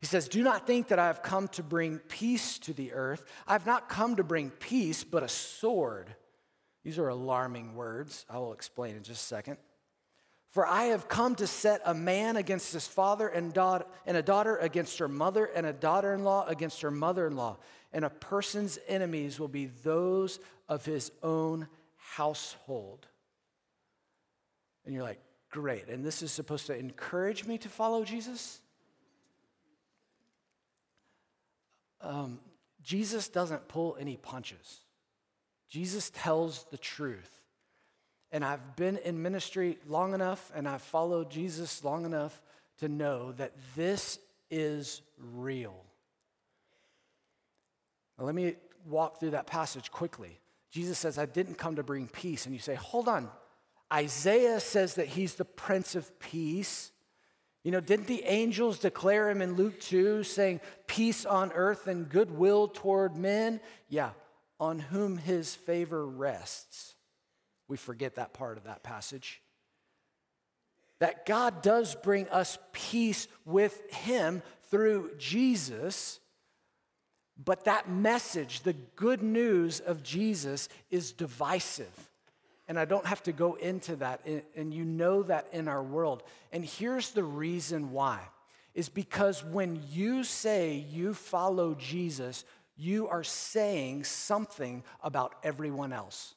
He 0.00 0.06
says, 0.06 0.28
Do 0.28 0.42
not 0.42 0.66
think 0.66 0.88
that 0.88 0.98
I 0.98 1.06
have 1.06 1.22
come 1.22 1.48
to 1.48 1.62
bring 1.62 1.98
peace 1.98 2.58
to 2.60 2.72
the 2.72 2.92
earth. 2.92 3.24
I 3.46 3.52
have 3.52 3.66
not 3.66 3.88
come 3.88 4.16
to 4.16 4.24
bring 4.24 4.50
peace, 4.50 5.04
but 5.04 5.22
a 5.22 5.28
sword. 5.28 6.14
These 6.82 6.98
are 6.98 7.08
alarming 7.08 7.76
words. 7.76 8.26
I 8.28 8.38
will 8.38 8.52
explain 8.52 8.96
in 8.96 9.04
just 9.04 9.22
a 9.22 9.26
second. 9.26 9.58
For 10.48 10.66
I 10.66 10.84
have 10.86 11.08
come 11.08 11.34
to 11.36 11.46
set 11.46 11.80
a 11.84 11.94
man 11.94 12.36
against 12.36 12.72
his 12.72 12.86
father 12.86 13.28
and, 13.28 13.54
daughter, 13.54 13.86
and 14.04 14.16
a 14.16 14.22
daughter 14.22 14.56
against 14.56 14.98
her 14.98 15.08
mother, 15.08 15.44
and 15.44 15.64
a 15.64 15.72
daughter 15.72 16.12
in 16.12 16.24
law 16.24 16.46
against 16.46 16.82
her 16.82 16.90
mother 16.90 17.26
in 17.26 17.36
law. 17.36 17.58
And 17.92 18.04
a 18.04 18.10
person's 18.10 18.78
enemies 18.88 19.38
will 19.38 19.48
be 19.48 19.66
those 19.66 20.40
of 20.68 20.84
his 20.84 21.12
own 21.22 21.68
household. 21.96 23.06
And 24.84 24.94
you're 24.94 25.02
like, 25.02 25.20
great. 25.50 25.88
And 25.88 26.04
this 26.04 26.22
is 26.22 26.32
supposed 26.32 26.66
to 26.66 26.76
encourage 26.76 27.44
me 27.44 27.58
to 27.58 27.68
follow 27.68 28.04
Jesus? 28.04 28.60
Um, 32.00 32.40
Jesus 32.82 33.28
doesn't 33.28 33.68
pull 33.68 33.96
any 34.00 34.16
punches. 34.16 34.80
Jesus 35.68 36.10
tells 36.10 36.64
the 36.70 36.78
truth. 36.78 37.30
And 38.32 38.44
I've 38.44 38.76
been 38.76 38.96
in 38.98 39.22
ministry 39.22 39.78
long 39.86 40.14
enough 40.14 40.50
and 40.54 40.66
I've 40.66 40.82
followed 40.82 41.30
Jesus 41.30 41.84
long 41.84 42.04
enough 42.04 42.42
to 42.78 42.88
know 42.88 43.32
that 43.32 43.52
this 43.76 44.18
is 44.50 45.02
real. 45.18 45.74
Now, 48.18 48.24
let 48.24 48.34
me 48.34 48.54
walk 48.86 49.20
through 49.20 49.30
that 49.30 49.46
passage 49.46 49.90
quickly. 49.90 50.40
Jesus 50.70 50.98
says, 50.98 51.18
I 51.18 51.26
didn't 51.26 51.56
come 51.56 51.76
to 51.76 51.82
bring 51.82 52.08
peace. 52.08 52.46
And 52.46 52.54
you 52.54 52.60
say, 52.60 52.74
hold 52.74 53.08
on. 53.08 53.28
Isaiah 53.92 54.60
says 54.60 54.94
that 54.94 55.08
he's 55.08 55.34
the 55.34 55.44
Prince 55.44 55.94
of 55.94 56.18
Peace. 56.18 56.92
You 57.62 57.70
know, 57.70 57.80
didn't 57.80 58.06
the 58.06 58.24
angels 58.24 58.78
declare 58.78 59.30
him 59.30 59.42
in 59.42 59.54
Luke 59.54 59.78
2 59.80 60.24
saying, 60.24 60.60
Peace 60.86 61.26
on 61.26 61.52
earth 61.52 61.86
and 61.86 62.08
goodwill 62.08 62.68
toward 62.68 63.16
men? 63.16 63.60
Yeah, 63.88 64.10
on 64.58 64.78
whom 64.78 65.18
his 65.18 65.54
favor 65.54 66.06
rests. 66.06 66.94
We 67.68 67.76
forget 67.76 68.16
that 68.16 68.32
part 68.32 68.58
of 68.58 68.64
that 68.64 68.82
passage. 68.82 69.42
That 70.98 71.26
God 71.26 71.62
does 71.62 71.94
bring 71.94 72.28
us 72.28 72.58
peace 72.72 73.28
with 73.44 73.80
him 73.92 74.42
through 74.70 75.12
Jesus, 75.18 76.20
but 77.36 77.64
that 77.64 77.90
message, 77.90 78.60
the 78.60 78.72
good 78.72 79.22
news 79.22 79.80
of 79.80 80.02
Jesus, 80.02 80.68
is 80.90 81.12
divisive. 81.12 82.10
And 82.68 82.78
I 82.78 82.84
don't 82.84 83.06
have 83.06 83.22
to 83.24 83.32
go 83.32 83.54
into 83.54 83.96
that, 83.96 84.26
and 84.54 84.72
you 84.72 84.84
know 84.84 85.22
that 85.24 85.48
in 85.52 85.68
our 85.68 85.82
world. 85.82 86.22
And 86.52 86.64
here's 86.64 87.10
the 87.10 87.24
reason 87.24 87.90
why 87.90 88.20
is 88.74 88.88
because 88.88 89.44
when 89.44 89.82
you 89.90 90.24
say 90.24 90.86
you 90.90 91.12
follow 91.12 91.74
Jesus, 91.74 92.44
you 92.76 93.08
are 93.08 93.24
saying 93.24 94.04
something 94.04 94.82
about 95.02 95.34
everyone 95.42 95.92
else. 95.92 96.34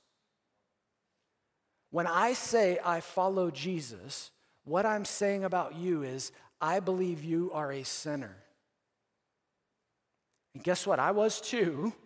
When 1.91 2.07
I 2.07 2.33
say 2.33 2.77
I 2.83 2.99
follow 2.99 3.51
Jesus, 3.51 4.31
what 4.65 4.85
I'm 4.85 5.05
saying 5.05 5.45
about 5.45 5.75
you 5.75 6.03
is 6.03 6.31
I 6.59 6.81
believe 6.81 7.23
you 7.23 7.51
are 7.53 7.71
a 7.71 7.83
sinner. 7.83 8.35
And 10.53 10.63
guess 10.63 10.85
what? 10.85 10.99
I 10.99 11.11
was 11.11 11.39
too. 11.39 11.93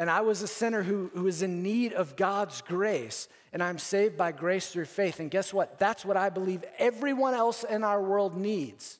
And 0.00 0.10
I 0.10 0.22
was 0.22 0.40
a 0.40 0.48
sinner 0.48 0.82
who, 0.82 1.10
who 1.12 1.24
was 1.24 1.42
in 1.42 1.62
need 1.62 1.92
of 1.92 2.16
God's 2.16 2.62
grace. 2.62 3.28
And 3.52 3.62
I'm 3.62 3.78
saved 3.78 4.16
by 4.16 4.32
grace 4.32 4.68
through 4.68 4.86
faith. 4.86 5.20
And 5.20 5.30
guess 5.30 5.52
what? 5.52 5.78
That's 5.78 6.06
what 6.06 6.16
I 6.16 6.30
believe 6.30 6.64
everyone 6.78 7.34
else 7.34 7.64
in 7.64 7.84
our 7.84 8.02
world 8.02 8.34
needs. 8.34 8.98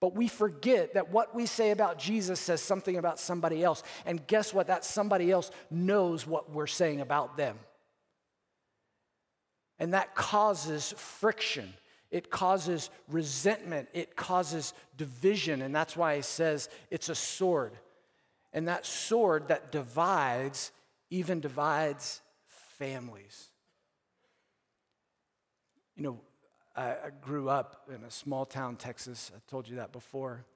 But 0.00 0.16
we 0.16 0.26
forget 0.26 0.94
that 0.94 1.10
what 1.10 1.36
we 1.36 1.46
say 1.46 1.70
about 1.70 2.00
Jesus 2.00 2.40
says 2.40 2.60
something 2.60 2.96
about 2.96 3.20
somebody 3.20 3.62
else. 3.62 3.84
And 4.04 4.26
guess 4.26 4.52
what? 4.52 4.66
That 4.66 4.84
somebody 4.84 5.30
else 5.30 5.52
knows 5.70 6.26
what 6.26 6.50
we're 6.50 6.66
saying 6.66 7.00
about 7.00 7.36
them. 7.36 7.56
And 9.78 9.94
that 9.94 10.16
causes 10.16 10.94
friction. 10.96 11.72
It 12.10 12.28
causes 12.28 12.90
resentment. 13.06 13.88
It 13.92 14.16
causes 14.16 14.74
division. 14.96 15.62
And 15.62 15.72
that's 15.72 15.96
why 15.96 16.16
he 16.16 16.22
says 16.22 16.68
it's 16.90 17.08
a 17.08 17.14
sword. 17.14 17.72
And 18.52 18.68
that 18.68 18.84
sword 18.84 19.48
that 19.48 19.70
divides 19.70 20.72
even 21.10 21.40
divides 21.40 22.22
families. 22.78 23.48
You 25.96 26.04
know, 26.04 26.20
I, 26.74 26.90
I, 26.90 27.10
grew 27.20 27.48
up 27.48 27.88
in 27.94 28.04
a 28.04 28.10
small 28.10 28.46
town, 28.46 28.76
Texas. 28.76 29.32
I 29.34 29.40
told 29.50 29.68
you 29.68 29.76
that 29.76 29.92
before. 29.92 30.46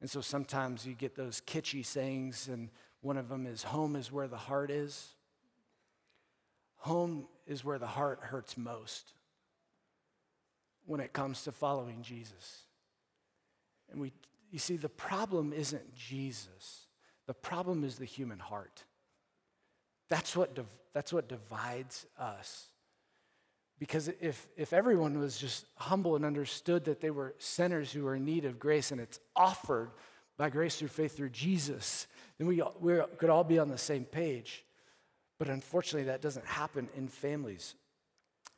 And 0.00 0.08
so 0.08 0.20
sometimes 0.20 0.86
you 0.86 0.94
get 0.94 1.16
those 1.16 1.40
kitschy 1.40 1.84
sayings, 1.84 2.48
and 2.48 2.68
one 3.00 3.16
of 3.16 3.28
them 3.28 3.46
is 3.46 3.62
home 3.62 3.96
is 3.96 4.12
where 4.12 4.28
the 4.28 4.36
heart 4.36 4.70
is. 4.70 5.14
Home 6.80 7.26
is 7.46 7.64
where 7.64 7.78
the 7.78 7.86
heart 7.86 8.20
hurts 8.22 8.58
most 8.58 9.14
when 10.84 11.00
it 11.00 11.14
comes 11.14 11.42
to 11.44 11.52
following 11.52 12.02
Jesus. 12.02 12.64
And 13.90 14.00
we, 14.00 14.12
you 14.50 14.58
see, 14.58 14.76
the 14.76 14.90
problem 14.90 15.52
isn't 15.54 15.94
Jesus. 15.94 16.83
The 17.26 17.34
problem 17.34 17.84
is 17.84 17.96
the 17.96 18.04
human 18.04 18.38
heart. 18.38 18.84
That's 20.08 20.36
what, 20.36 20.54
div- 20.54 20.78
that's 20.92 21.12
what 21.12 21.28
divides 21.28 22.06
us. 22.18 22.68
Because 23.78 24.08
if, 24.20 24.48
if 24.56 24.72
everyone 24.72 25.18
was 25.18 25.36
just 25.36 25.66
humble 25.76 26.16
and 26.16 26.24
understood 26.24 26.84
that 26.84 27.00
they 27.00 27.10
were 27.10 27.34
sinners 27.38 27.92
who 27.92 28.04
were 28.04 28.14
in 28.14 28.24
need 28.24 28.44
of 28.44 28.58
grace 28.58 28.92
and 28.92 29.00
it's 29.00 29.18
offered 29.34 29.90
by 30.36 30.50
grace 30.50 30.76
through 30.76 30.88
faith 30.88 31.16
through 31.16 31.30
Jesus, 31.30 32.06
then 32.38 32.46
we, 32.46 32.62
we 32.80 33.00
could 33.18 33.30
all 33.30 33.44
be 33.44 33.58
on 33.58 33.68
the 33.68 33.78
same 33.78 34.04
page. 34.04 34.64
But 35.38 35.48
unfortunately, 35.48 36.04
that 36.04 36.22
doesn't 36.22 36.46
happen 36.46 36.88
in 36.96 37.08
families. 37.08 37.74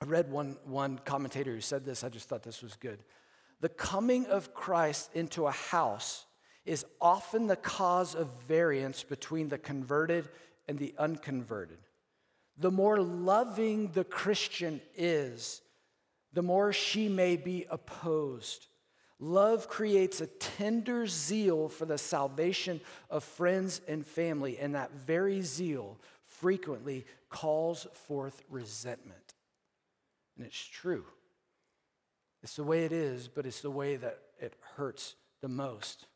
I 0.03 0.05
read 0.05 0.31
one, 0.31 0.59
one 0.65 1.01
commentator 1.05 1.55
who 1.55 1.61
said 1.61 1.85
this, 1.85 2.05
I 2.05 2.09
just 2.09 2.29
thought 2.29 2.43
this 2.43 2.63
was 2.63 2.75
good. 2.75 2.99
The 3.61 3.71
coming 3.71 4.27
of 4.27 4.53
Christ 4.53 5.11
into 5.15 5.47
a 5.47 5.53
house 5.53 6.27
is 6.67 6.85
often 7.01 7.47
the 7.47 7.57
cause 7.57 8.15
of 8.15 8.29
variance 8.47 9.03
between 9.05 9.49
the 9.49 9.59
converted 9.59 10.29
and 10.69 10.79
the 10.79 10.95
unconverted. 10.99 11.79
The 12.59 12.71
more 12.71 12.99
loving 12.99 13.93
the 13.93 14.05
Christian 14.05 14.81
is, 14.97 15.63
the 16.33 16.43
more 16.43 16.73
she 16.73 17.09
may 17.09 17.37
be 17.37 17.67
opposed. 17.71 18.67
Love 19.19 19.69
creates 19.69 20.21
a 20.21 20.27
tender 20.27 21.07
zeal 21.07 21.69
for 21.69 21.87
the 21.87 21.99
salvation 21.99 22.81
of 23.09 23.25
friends 23.25 23.81
and 23.89 24.07
family, 24.07 24.59
and 24.59 24.75
that 24.75 24.93
very 24.93 25.41
zeal 25.41 25.99
frequently 26.27 27.07
calls 27.31 27.87
forth 28.07 28.43
resentment. 28.51 29.35
And 30.37 30.45
it's 30.45 30.63
true. 30.63 31.05
It's 32.43 32.57
the 32.57 32.65
way 32.65 32.85
it 32.85 32.93
is, 32.93 33.29
but 33.29 33.47
it's 33.47 33.63
the 33.63 33.71
way 33.71 33.97
that 33.97 34.19
it 34.39 34.55
hurts 34.77 35.15
the 35.41 35.49
most. 35.49 36.07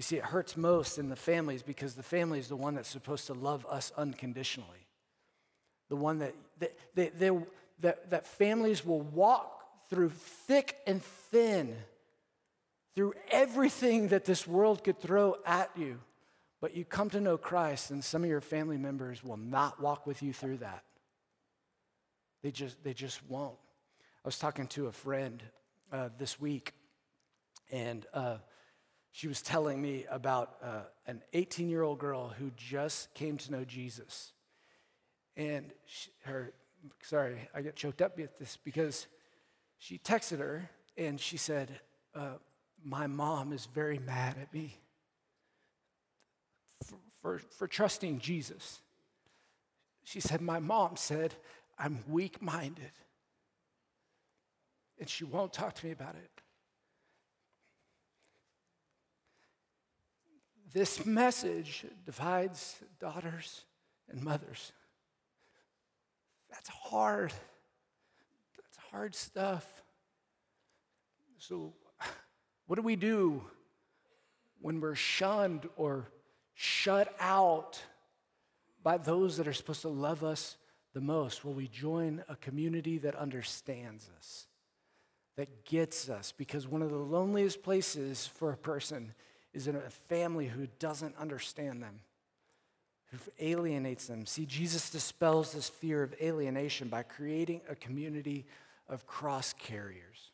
You 0.00 0.02
see, 0.02 0.16
it 0.16 0.24
hurts 0.24 0.56
most 0.56 0.96
in 0.96 1.10
the 1.10 1.14
families 1.14 1.62
because 1.62 1.92
the 1.94 2.02
family 2.02 2.38
is 2.38 2.48
the 2.48 2.56
one 2.56 2.74
that's 2.74 2.88
supposed 2.88 3.26
to 3.26 3.34
love 3.34 3.66
us 3.68 3.92
unconditionally. 3.98 4.86
The 5.90 5.96
one 5.96 6.20
that, 6.20 6.34
that, 6.60 6.74
they, 6.94 7.10
they, 7.10 7.30
that, 7.80 8.08
that 8.08 8.26
families 8.26 8.82
will 8.82 9.02
walk 9.02 9.62
through 9.90 10.08
thick 10.08 10.78
and 10.86 11.02
thin, 11.02 11.76
through 12.96 13.12
everything 13.30 14.08
that 14.08 14.24
this 14.24 14.46
world 14.46 14.84
could 14.84 14.98
throw 14.98 15.36
at 15.44 15.70
you. 15.76 16.00
But 16.62 16.74
you 16.74 16.86
come 16.86 17.10
to 17.10 17.20
know 17.20 17.36
Christ, 17.36 17.90
and 17.90 18.02
some 18.02 18.24
of 18.24 18.30
your 18.30 18.40
family 18.40 18.78
members 18.78 19.22
will 19.22 19.36
not 19.36 19.82
walk 19.82 20.06
with 20.06 20.22
you 20.22 20.32
through 20.32 20.56
that. 20.60 20.82
They 22.42 22.52
just, 22.52 22.82
they 22.82 22.94
just 22.94 23.20
won't. 23.28 23.58
I 24.24 24.28
was 24.28 24.38
talking 24.38 24.66
to 24.68 24.86
a 24.86 24.92
friend 24.92 25.42
uh, 25.92 26.08
this 26.16 26.40
week, 26.40 26.72
and 27.70 28.06
uh, 28.14 28.36
she 29.12 29.28
was 29.28 29.42
telling 29.42 29.80
me 29.82 30.06
about 30.10 30.56
uh, 30.62 30.82
an 31.06 31.22
18 31.32 31.68
year 31.68 31.82
old 31.82 31.98
girl 31.98 32.28
who 32.28 32.50
just 32.56 33.12
came 33.14 33.36
to 33.38 33.52
know 33.52 33.64
Jesus. 33.64 34.32
And 35.36 35.72
she, 35.86 36.10
her, 36.24 36.52
sorry, 37.02 37.48
I 37.54 37.62
get 37.62 37.76
choked 37.76 38.02
up 38.02 38.16
with 38.16 38.38
this 38.38 38.56
because 38.62 39.06
she 39.78 39.98
texted 39.98 40.38
her 40.38 40.70
and 40.96 41.20
she 41.20 41.36
said, 41.36 41.80
uh, 42.14 42.34
My 42.84 43.06
mom 43.06 43.52
is 43.52 43.66
very 43.66 43.98
mad 43.98 44.36
at 44.40 44.52
me. 44.52 44.78
for, 47.20 47.38
for 47.38 47.66
trusting 47.66 48.18
Jesus. 48.20 48.80
She 50.04 50.20
said, 50.20 50.40
My 50.40 50.58
mom 50.58 50.96
said, 50.96 51.34
I'm 51.78 52.04
weak 52.08 52.42
minded, 52.42 52.92
and 54.98 55.08
she 55.08 55.24
won't 55.24 55.52
talk 55.52 55.74
to 55.76 55.86
me 55.86 55.92
about 55.92 56.14
it. 56.14 56.39
This 60.72 61.04
message 61.04 61.84
divides 62.04 62.76
daughters 63.00 63.64
and 64.08 64.22
mothers. 64.22 64.72
That's 66.50 66.68
hard. 66.68 67.32
That's 68.56 68.76
hard 68.90 69.14
stuff. 69.14 69.82
So, 71.38 71.72
what 72.66 72.76
do 72.76 72.82
we 72.82 72.94
do 72.94 73.42
when 74.60 74.80
we're 74.80 74.94
shunned 74.94 75.68
or 75.76 76.06
shut 76.54 77.12
out 77.18 77.82
by 78.82 78.96
those 78.98 79.38
that 79.38 79.48
are 79.48 79.52
supposed 79.52 79.82
to 79.82 79.88
love 79.88 80.22
us 80.22 80.56
the 80.92 81.00
most? 81.00 81.44
Will 81.44 81.54
we 81.54 81.66
join 81.66 82.22
a 82.28 82.36
community 82.36 82.98
that 82.98 83.16
understands 83.16 84.08
us, 84.16 84.46
that 85.36 85.64
gets 85.64 86.08
us, 86.08 86.32
because 86.36 86.68
one 86.68 86.82
of 86.82 86.90
the 86.90 86.96
loneliest 86.96 87.62
places 87.64 88.26
for 88.26 88.52
a 88.52 88.56
person 88.56 89.14
is 89.52 89.66
in 89.66 89.76
a 89.76 89.90
family 90.08 90.46
who 90.46 90.68
doesn't 90.78 91.16
understand 91.16 91.82
them, 91.82 92.00
who 93.06 93.18
alienates 93.40 94.06
them. 94.06 94.26
See, 94.26 94.46
Jesus 94.46 94.90
dispels 94.90 95.52
this 95.52 95.68
fear 95.68 96.02
of 96.02 96.14
alienation 96.20 96.88
by 96.88 97.02
creating 97.02 97.60
a 97.68 97.74
community 97.74 98.46
of 98.88 99.06
cross 99.06 99.52
carriers. 99.52 100.30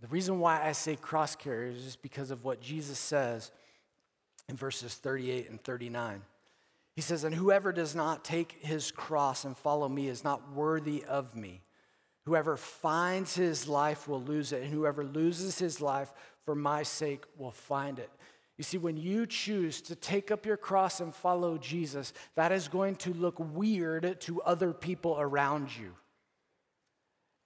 The 0.00 0.08
reason 0.08 0.40
why 0.40 0.66
I 0.66 0.72
say 0.72 0.96
cross 0.96 1.36
carriers 1.36 1.84
is 1.84 1.96
because 1.96 2.30
of 2.30 2.44
what 2.44 2.60
Jesus 2.60 2.98
says 2.98 3.50
in 4.48 4.56
verses 4.56 4.94
38 4.94 5.50
and 5.50 5.62
39. 5.62 6.22
He 6.94 7.02
says, 7.02 7.24
And 7.24 7.34
whoever 7.34 7.72
does 7.72 7.94
not 7.94 8.24
take 8.24 8.56
his 8.60 8.90
cross 8.90 9.44
and 9.44 9.56
follow 9.56 9.88
me 9.88 10.08
is 10.08 10.24
not 10.24 10.52
worthy 10.52 11.04
of 11.04 11.36
me. 11.36 11.60
Whoever 12.26 12.56
finds 12.56 13.34
his 13.34 13.66
life 13.66 14.06
will 14.06 14.22
lose 14.22 14.52
it, 14.52 14.62
and 14.62 14.72
whoever 14.72 15.04
loses 15.04 15.58
his 15.58 15.80
life 15.80 16.12
for 16.44 16.54
my 16.54 16.82
sake 16.82 17.24
will 17.38 17.50
find 17.50 17.98
it. 17.98 18.10
You 18.58 18.64
see, 18.64 18.76
when 18.76 18.98
you 18.98 19.24
choose 19.24 19.80
to 19.82 19.94
take 19.94 20.30
up 20.30 20.44
your 20.44 20.58
cross 20.58 21.00
and 21.00 21.14
follow 21.14 21.56
Jesus, 21.56 22.12
that 22.34 22.52
is 22.52 22.68
going 22.68 22.96
to 22.96 23.14
look 23.14 23.36
weird 23.38 24.20
to 24.20 24.42
other 24.42 24.74
people 24.74 25.16
around 25.18 25.74
you. 25.74 25.94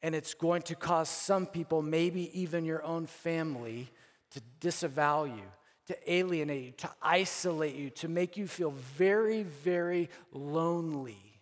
And 0.02 0.14
it's 0.14 0.34
going 0.34 0.62
to 0.62 0.74
cause 0.74 1.08
some 1.08 1.46
people, 1.46 1.82
maybe 1.82 2.36
even 2.38 2.64
your 2.64 2.82
own 2.82 3.06
family, 3.06 3.90
to 4.32 4.42
disavow 4.58 5.22
you, 5.22 5.44
to 5.86 6.12
alienate 6.12 6.64
you, 6.64 6.72
to 6.78 6.90
isolate 7.00 7.76
you, 7.76 7.90
to 7.90 8.08
make 8.08 8.36
you 8.36 8.48
feel 8.48 8.72
very, 8.72 9.44
very 9.44 10.10
lonely. 10.32 11.33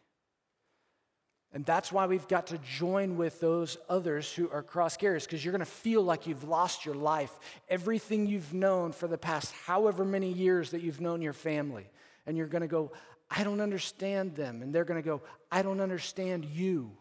And 1.54 1.66
that's 1.66 1.92
why 1.92 2.06
we've 2.06 2.26
got 2.28 2.46
to 2.46 2.58
join 2.58 3.16
with 3.18 3.38
those 3.40 3.76
others 3.88 4.32
who 4.32 4.48
are 4.50 4.62
cross 4.62 4.96
carriers, 4.96 5.24
because 5.26 5.44
you're 5.44 5.52
going 5.52 5.60
to 5.60 5.66
feel 5.66 6.02
like 6.02 6.26
you've 6.26 6.44
lost 6.44 6.86
your 6.86 6.94
life, 6.94 7.38
everything 7.68 8.26
you've 8.26 8.54
known 8.54 8.92
for 8.92 9.06
the 9.06 9.18
past 9.18 9.52
however 9.66 10.04
many 10.04 10.32
years 10.32 10.70
that 10.70 10.80
you've 10.80 11.00
known 11.00 11.20
your 11.20 11.34
family. 11.34 11.90
And 12.26 12.38
you're 12.38 12.46
going 12.46 12.62
to 12.62 12.68
go, 12.68 12.92
I 13.30 13.44
don't 13.44 13.60
understand 13.60 14.34
them. 14.34 14.62
And 14.62 14.74
they're 14.74 14.84
going 14.84 15.02
to 15.02 15.06
go, 15.06 15.22
I 15.50 15.62
don't 15.62 15.80
understand 15.80 16.46
you. 16.46 16.92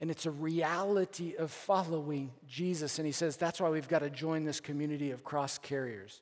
And 0.00 0.10
it's 0.10 0.26
a 0.26 0.30
reality 0.30 1.34
of 1.36 1.50
following 1.50 2.30
Jesus. 2.46 2.98
And 2.98 3.06
he 3.06 3.12
says, 3.12 3.36
that's 3.36 3.60
why 3.60 3.70
we've 3.70 3.88
got 3.88 4.00
to 4.00 4.10
join 4.10 4.44
this 4.44 4.60
community 4.60 5.10
of 5.12 5.24
cross 5.24 5.58
carriers. 5.58 6.20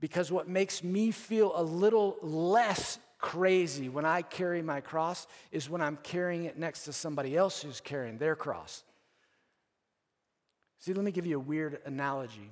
Because 0.00 0.32
what 0.32 0.48
makes 0.48 0.82
me 0.82 1.10
feel 1.10 1.52
a 1.54 1.62
little 1.62 2.16
less 2.20 2.98
crazy 3.24 3.88
when 3.88 4.04
I 4.04 4.20
carry 4.20 4.60
my 4.60 4.82
cross 4.82 5.26
is 5.50 5.70
when 5.70 5.80
I'm 5.80 5.96
carrying 6.02 6.44
it 6.44 6.58
next 6.58 6.84
to 6.84 6.92
somebody 6.92 7.34
else 7.34 7.62
who's 7.62 7.80
carrying 7.80 8.18
their 8.18 8.36
cross. 8.36 8.84
See, 10.80 10.92
let 10.92 11.02
me 11.02 11.10
give 11.10 11.24
you 11.24 11.36
a 11.36 11.40
weird 11.40 11.80
analogy. 11.86 12.50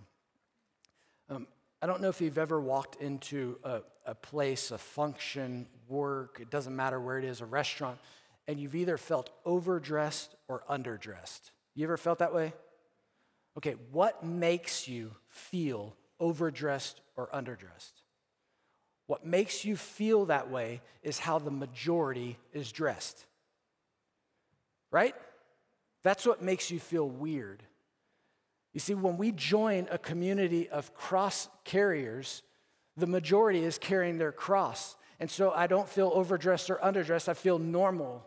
Um, 1.28 1.46
I 1.82 1.86
don't 1.86 2.00
know 2.00 2.08
if 2.08 2.22
you've 2.22 2.38
ever 2.38 2.58
walked 2.58 3.02
into 3.02 3.58
a, 3.62 3.82
a 4.06 4.14
place, 4.14 4.70
a 4.70 4.78
function, 4.78 5.66
work, 5.88 6.38
it 6.40 6.48
doesn't 6.48 6.74
matter 6.74 6.98
where 6.98 7.18
it 7.18 7.24
is, 7.26 7.42
a 7.42 7.46
restaurant, 7.46 7.98
and 8.48 8.58
you've 8.58 8.74
either 8.74 8.96
felt 8.96 9.28
overdressed 9.44 10.34
or 10.48 10.64
underdressed. 10.70 11.50
You 11.74 11.84
ever 11.84 11.98
felt 11.98 12.20
that 12.20 12.32
way? 12.32 12.54
Okay, 13.58 13.74
what 13.90 14.24
makes 14.24 14.88
you 14.88 15.10
feel 15.28 15.94
overdressed 16.18 17.02
or 17.14 17.28
underdressed? 17.28 18.01
What 19.06 19.26
makes 19.26 19.64
you 19.64 19.76
feel 19.76 20.26
that 20.26 20.50
way 20.50 20.80
is 21.02 21.18
how 21.18 21.38
the 21.38 21.50
majority 21.50 22.38
is 22.52 22.70
dressed. 22.72 23.26
Right? 24.90 25.14
That's 26.02 26.26
what 26.26 26.42
makes 26.42 26.70
you 26.70 26.78
feel 26.78 27.08
weird. 27.08 27.62
You 28.72 28.80
see, 28.80 28.94
when 28.94 29.18
we 29.18 29.32
join 29.32 29.86
a 29.90 29.98
community 29.98 30.68
of 30.68 30.94
cross 30.94 31.48
carriers, 31.64 32.42
the 32.96 33.06
majority 33.06 33.64
is 33.64 33.78
carrying 33.78 34.18
their 34.18 34.32
cross. 34.32 34.96
And 35.20 35.30
so 35.30 35.50
I 35.50 35.66
don't 35.66 35.88
feel 35.88 36.10
overdressed 36.14 36.70
or 36.70 36.76
underdressed, 36.76 37.28
I 37.28 37.34
feel 37.34 37.58
normal. 37.58 38.26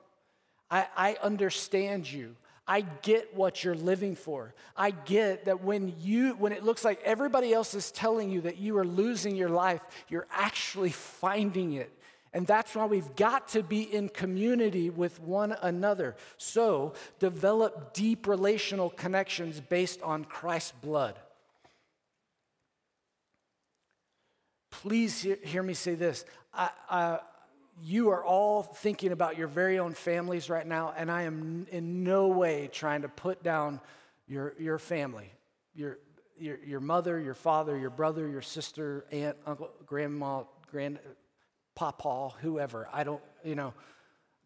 I, 0.69 0.88
I 0.95 1.17
understand 1.21 2.11
you. 2.11 2.35
I 2.67 2.82
get 2.82 3.36
what 3.36 3.63
you're 3.63 3.75
living 3.75 4.15
for. 4.15 4.54
I 4.75 4.91
get 4.91 5.45
that 5.45 5.63
when 5.63 5.93
you 5.99 6.34
when 6.34 6.51
it 6.51 6.63
looks 6.63 6.84
like 6.84 6.99
everybody 7.04 7.54
else 7.54 7.75
is 7.75 7.91
telling 7.91 8.32
you 8.32 8.41
that 8.41 8.58
you 8.58 8.78
are 8.78 8.86
losing 8.86 9.36
your 9.36 9.49
life, 9.49 9.82
you're 10.10 10.28
actually 10.32 10.89
finding 10.89 11.73
it. 11.73 11.91
And 12.34 12.45
that's 12.45 12.75
why 12.75 12.86
we've 12.86 13.15
got 13.15 13.47
to 13.49 13.63
be 13.63 13.82
in 13.82 14.10
community 14.10 14.89
with 14.89 15.21
one 15.21 15.56
another. 15.62 16.17
So, 16.36 16.93
develop 17.17 17.93
deep 17.93 18.28
relational 18.28 18.89
connections 18.89 19.62
based 19.62 20.01
on 20.01 20.25
Christ's 20.25 20.73
blood. 20.82 21.17
Please 24.69 25.21
hear, 25.21 25.63
me 25.63 25.73
say 25.73 25.95
this. 25.95 26.25
I, 26.54 26.69
I, 26.89 27.19
you 27.81 28.09
are 28.09 28.23
all 28.23 28.63
thinking 28.63 29.11
about 29.11 29.38
your 29.38 29.47
very 29.47 29.79
own 29.79 29.93
families 29.93 30.49
right 30.49 30.65
now, 30.65 30.93
and 30.95 31.11
I 31.11 31.23
am 31.23 31.67
in 31.71 32.03
no 32.03 32.27
way 32.27 32.69
trying 32.71 33.01
to 33.01 33.09
put 33.09 33.43
down 33.43 33.81
your, 34.27 34.53
your 34.57 34.79
family, 34.79 35.31
your, 35.73 35.99
your, 36.39 36.57
your 36.65 36.79
mother, 36.79 37.19
your 37.19 37.33
father, 37.33 37.77
your 37.77 37.89
brother, 37.89 38.27
your 38.27 38.41
sister, 38.41 39.05
aunt, 39.11 39.38
uncle, 39.45 39.69
grandma, 39.85 40.43
grand, 40.71 40.99
papa, 41.75 42.29
whoever. 42.41 42.88
I 42.93 43.03
don't, 43.03 43.21
you 43.43 43.55
know, 43.55 43.73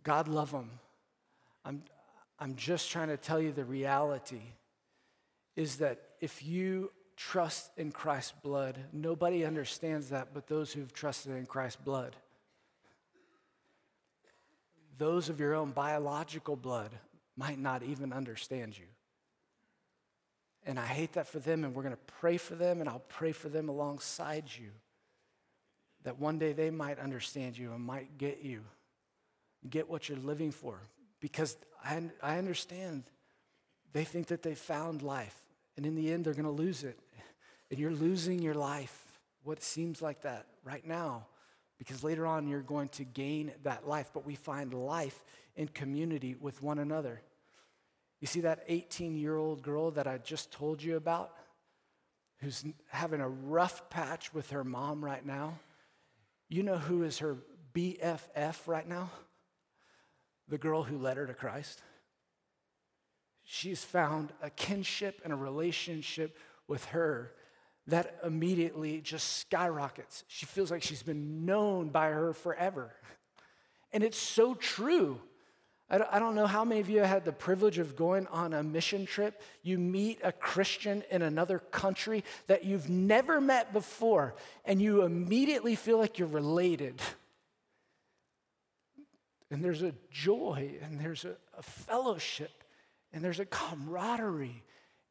God 0.04 0.28
love 0.28 0.52
them. 0.52 0.72
I'm, 1.64 1.84
I'm 2.40 2.56
just 2.56 2.90
trying 2.90 3.10
to 3.10 3.18
tell 3.18 3.40
you 3.40 3.52
the 3.52 3.66
reality 3.66 4.42
is 5.56 5.78
that 5.78 6.00
if 6.20 6.44
you 6.44 6.92
trust 7.16 7.70
in 7.78 7.92
Christ's 7.92 8.34
blood, 8.42 8.80
nobody 8.92 9.46
understands 9.46 10.10
that 10.10 10.30
but 10.34 10.48
those 10.48 10.72
who've 10.72 10.92
trusted 10.92 11.34
in 11.34 11.46
Christ's 11.46 11.82
blood 11.84 12.16
those 15.00 15.30
of 15.30 15.40
your 15.40 15.56
own 15.56 15.72
biological 15.72 16.56
blood 16.56 16.92
might 17.36 17.58
not 17.58 17.82
even 17.82 18.14
understand 18.14 18.78
you. 18.78 18.86
And 20.66 20.78
I 20.78 20.86
hate 20.86 21.14
that 21.14 21.26
for 21.26 21.40
them, 21.40 21.64
and 21.64 21.74
we're 21.74 21.84
going 21.84 21.96
to 21.96 22.14
pray 22.20 22.38
for 22.38 22.54
them, 22.54 22.82
and 22.82 22.90
I'll 22.90 23.00
pray 23.08 23.32
for 23.32 23.48
them 23.48 23.70
alongside 23.70 24.44
you. 24.60 24.70
That 26.04 26.20
one 26.20 26.38
day 26.38 26.52
they 26.52 26.70
might 26.70 27.00
understand 27.00 27.58
you 27.58 27.72
and 27.72 27.82
might 27.82 28.18
get 28.18 28.44
you, 28.44 28.62
get 29.70 29.90
what 29.90 30.10
you're 30.10 30.18
living 30.20 30.52
for. 30.52 30.80
Because 31.22 31.58
I, 31.84 32.04
I 32.22 32.38
understand 32.38 33.04
they 33.94 34.04
think 34.04 34.28
that 34.28 34.44
they 34.44 34.54
found 34.54 35.02
life, 35.02 35.36
and 35.78 35.86
in 35.86 35.96
the 35.96 36.12
end, 36.12 36.26
they're 36.26 36.34
going 36.34 36.44
to 36.44 36.52
lose 36.52 36.84
it. 36.84 37.00
And 37.72 37.80
you're 37.80 37.92
losing 37.92 38.42
your 38.42 38.54
life, 38.54 39.02
what 39.44 39.64
seems 39.64 40.02
like 40.02 40.24
that 40.24 40.46
right 40.66 40.86
now 40.86 41.26
because 41.80 42.04
later 42.04 42.28
on 42.28 42.48
you're 42.48 42.62
going 42.62 42.90
to 42.90 43.04
gain 43.04 43.52
that 43.64 43.88
life. 43.88 44.12
But 44.14 44.26
we 44.26 44.36
find 44.36 44.74
life 44.74 45.24
in 45.56 45.70
community 45.70 46.36
with 46.40 46.62
one 46.62 46.78
another. 46.78 47.22
You 48.20 48.28
see 48.28 48.42
that 48.42 48.64
18 48.68 49.16
year 49.16 49.36
old 49.36 49.64
girl 49.64 49.90
that 49.92 50.06
I 50.06 50.20
just 50.20 50.52
told 50.52 50.84
you 50.84 50.98
about, 50.98 51.32
who's 52.42 52.64
having 52.90 53.22
a 53.22 53.30
rough 53.30 53.90
patch 53.90 54.34
with 54.34 54.52
her 54.52 54.64
mom 54.64 55.04
right 55.04 55.26
now? 55.26 55.60
You 56.50 56.64
know 56.64 56.78
who 56.78 57.04
is 57.04 57.20
her 57.20 57.38
BFF 57.74 58.68
right 58.68 58.88
now? 58.88 59.10
The 60.48 60.58
girl 60.58 60.84
who 60.84 60.98
led 60.98 61.18
her 61.18 61.28
to 61.28 61.34
Christ. 61.34 61.82
She's 63.44 63.84
found 63.84 64.34
a 64.42 64.50
kinship 64.50 65.22
and 65.24 65.32
a 65.32 65.36
relationship 65.36 66.38
with 66.68 66.86
her 66.86 67.32
that 67.90 68.20
immediately 68.24 69.02
just 69.02 69.38
skyrockets. 69.38 70.24
She 70.28 70.46
feels 70.46 70.72
like 70.72 70.84
she's 70.84 71.04
been 71.04 71.46
known 71.46 71.90
by 71.90 72.10
her 72.10 72.34
forever. 72.34 72.92
And 73.92 74.04
it's 74.04 74.20
so 74.20 74.54
true. 74.54 75.20
I 75.92 76.20
don't 76.20 76.36
know 76.36 76.46
how 76.46 76.64
many 76.64 76.80
of 76.80 76.88
you 76.88 77.00
had 77.00 77.26
the 77.26 77.32
privilege 77.32 77.80
of 77.80 77.96
going 77.96 78.28
on 78.28 78.54
a 78.54 78.62
mission 78.62 79.08
trip. 79.08 79.42
You 79.64 79.80
meet 79.80 80.20
a 80.24 80.32
Christian 80.32 81.04
in 81.10 81.24
another 81.24 81.58
country 81.58 82.24
that 82.46 82.64
you've 82.64 82.88
never 82.88 83.42
met 83.42 83.74
before, 83.74 84.36
and 84.66 84.80
you 84.80 85.02
immediately 85.02 85.76
feel 85.76 85.98
like 85.98 86.20
you're 86.20 86.28
related. 86.28 87.02
And 89.52 89.66
there's 89.66 89.82
a 89.82 89.96
joy, 90.12 90.76
and 90.84 91.00
there's 91.00 91.26
a, 91.26 91.36
a 91.58 91.64
fellowship, 91.64 92.64
and 93.12 93.24
there's 93.24 93.40
a 93.40 93.46
camaraderie, 93.46 94.62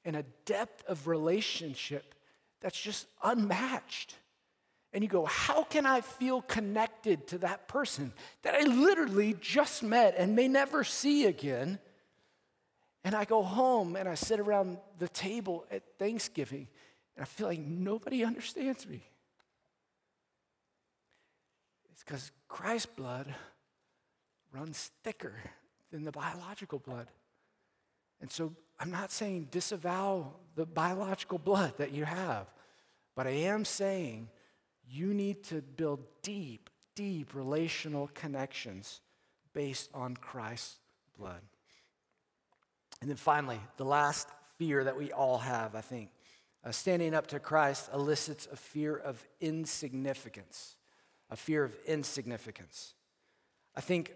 and 0.04 0.14
a 0.14 0.22
depth 0.44 0.84
of 0.86 1.08
relationship 1.08 2.14
that's 2.60 2.80
just 2.80 3.06
unmatched. 3.22 4.14
And 4.92 5.04
you 5.04 5.08
go, 5.08 5.26
How 5.26 5.64
can 5.64 5.86
I 5.86 6.00
feel 6.00 6.42
connected 6.42 7.26
to 7.28 7.38
that 7.38 7.68
person 7.68 8.12
that 8.42 8.54
I 8.54 8.62
literally 8.62 9.36
just 9.40 9.82
met 9.82 10.14
and 10.16 10.34
may 10.34 10.48
never 10.48 10.84
see 10.84 11.26
again? 11.26 11.78
And 13.04 13.14
I 13.14 13.24
go 13.24 13.42
home 13.42 13.96
and 13.96 14.08
I 14.08 14.14
sit 14.14 14.40
around 14.40 14.78
the 14.98 15.08
table 15.08 15.64
at 15.70 15.82
Thanksgiving 15.98 16.68
and 17.16 17.22
I 17.22 17.26
feel 17.26 17.46
like 17.46 17.60
nobody 17.60 18.24
understands 18.24 18.86
me. 18.86 19.02
It's 21.92 22.04
because 22.04 22.30
Christ's 22.48 22.86
blood 22.86 23.34
runs 24.52 24.90
thicker 25.02 25.34
than 25.90 26.04
the 26.04 26.12
biological 26.12 26.78
blood. 26.78 27.08
And 28.20 28.30
so 28.30 28.52
I'm 28.80 28.90
not 28.90 29.10
saying 29.10 29.48
disavow 29.50 30.32
the 30.54 30.66
biological 30.66 31.38
blood 31.38 31.74
that 31.78 31.92
you 31.92 32.04
have, 32.04 32.46
but 33.16 33.26
I 33.26 33.30
am 33.30 33.64
saying 33.64 34.28
you 34.88 35.12
need 35.14 35.44
to 35.44 35.60
build 35.60 36.00
deep, 36.22 36.70
deep 36.94 37.34
relational 37.34 38.10
connections 38.14 39.00
based 39.52 39.90
on 39.94 40.16
Christ's 40.16 40.78
blood. 41.18 41.40
And 43.00 43.10
then 43.10 43.16
finally, 43.16 43.60
the 43.76 43.84
last 43.84 44.28
fear 44.58 44.84
that 44.84 44.96
we 44.96 45.12
all 45.12 45.38
have, 45.38 45.74
I 45.74 45.80
think, 45.80 46.10
uh, 46.64 46.72
standing 46.72 47.14
up 47.14 47.28
to 47.28 47.38
Christ 47.38 47.90
elicits 47.92 48.48
a 48.50 48.56
fear 48.56 48.96
of 48.96 49.24
insignificance. 49.40 50.76
A 51.30 51.36
fear 51.36 51.62
of 51.62 51.76
insignificance. 51.86 52.94
I 53.76 53.80
think 53.80 54.14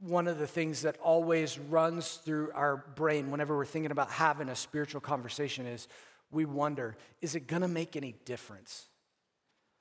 one 0.00 0.26
of 0.26 0.38
the 0.38 0.46
things 0.46 0.82
that 0.82 0.96
always 1.02 1.58
runs 1.58 2.16
through 2.24 2.50
our 2.54 2.78
brain 2.96 3.30
whenever 3.30 3.56
we're 3.56 3.66
thinking 3.66 3.90
about 3.90 4.10
having 4.10 4.48
a 4.48 4.56
spiritual 4.56 5.00
conversation 5.00 5.66
is 5.66 5.88
we 6.30 6.44
wonder 6.44 6.96
is 7.20 7.34
it 7.34 7.46
going 7.46 7.62
to 7.62 7.68
make 7.68 7.96
any 7.96 8.14
difference? 8.24 8.86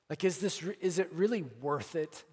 Like, 0.09 0.23
is 0.23 0.39
this, 0.39 0.63
is 0.81 0.99
it 0.99 1.09
really 1.13 1.43
worth 1.61 1.95
it? 1.95 2.23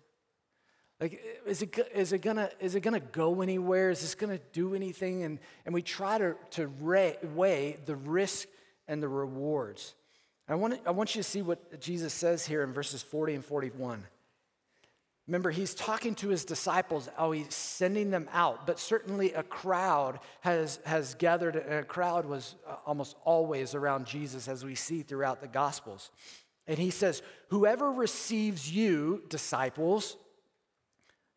Like, 1.01 1.20
is 1.44 1.61
it, 1.61 1.79
is 1.94 2.12
it 2.12 2.22
gonna, 2.22 2.51
is 2.59 2.75
it 2.75 2.81
gonna 2.81 3.01
go 3.01 3.42
anywhere? 3.42 3.90
Is 3.90 4.01
this 4.01 4.14
gonna 4.14 4.40
do 4.53 4.75
anything? 4.75 5.25
And, 5.25 5.38
and 5.66 5.75
we 5.75 5.83
try 5.83 6.16
to, 6.16 6.37
to 6.53 6.72
weigh 6.81 7.77
the 7.85 7.96
risk 7.96 8.49
and 8.88 9.03
the 9.03 9.09
rewards. 9.09 9.94
I 10.49 10.55
want, 10.55 10.81
I 10.87 10.92
want 10.92 11.14
you 11.14 11.22
to 11.22 11.29
see 11.29 11.42
what 11.42 11.81
Jesus 11.81 12.14
says 12.14 12.46
here 12.46 12.62
in 12.62 12.72
verses 12.72 13.03
40 13.03 13.35
and 13.35 13.44
41. 13.44 14.05
Remember, 15.26 15.50
he's 15.50 15.74
talking 15.74 16.14
to 16.16 16.28
his 16.28 16.44
disciples, 16.44 17.08
oh, 17.18 17.32
he's 17.32 17.52
sending 17.52 18.10
them 18.10 18.28
out, 18.32 18.64
but 18.64 18.78
certainly 18.78 19.32
a 19.32 19.42
crowd 19.42 20.20
has, 20.42 20.78
has 20.84 21.14
gathered, 21.14 21.56
a 21.56 21.82
crowd 21.82 22.26
was 22.26 22.54
uh, 22.66 22.76
almost 22.86 23.16
always 23.24 23.74
around 23.74 24.06
Jesus, 24.06 24.46
as 24.46 24.64
we 24.64 24.76
see 24.76 25.02
throughout 25.02 25.40
the 25.40 25.48
Gospels. 25.48 26.10
And 26.68 26.78
he 26.78 26.90
says, 26.90 27.22
Whoever 27.48 27.90
receives 27.90 28.70
you, 28.70 29.24
disciples, 29.28 30.16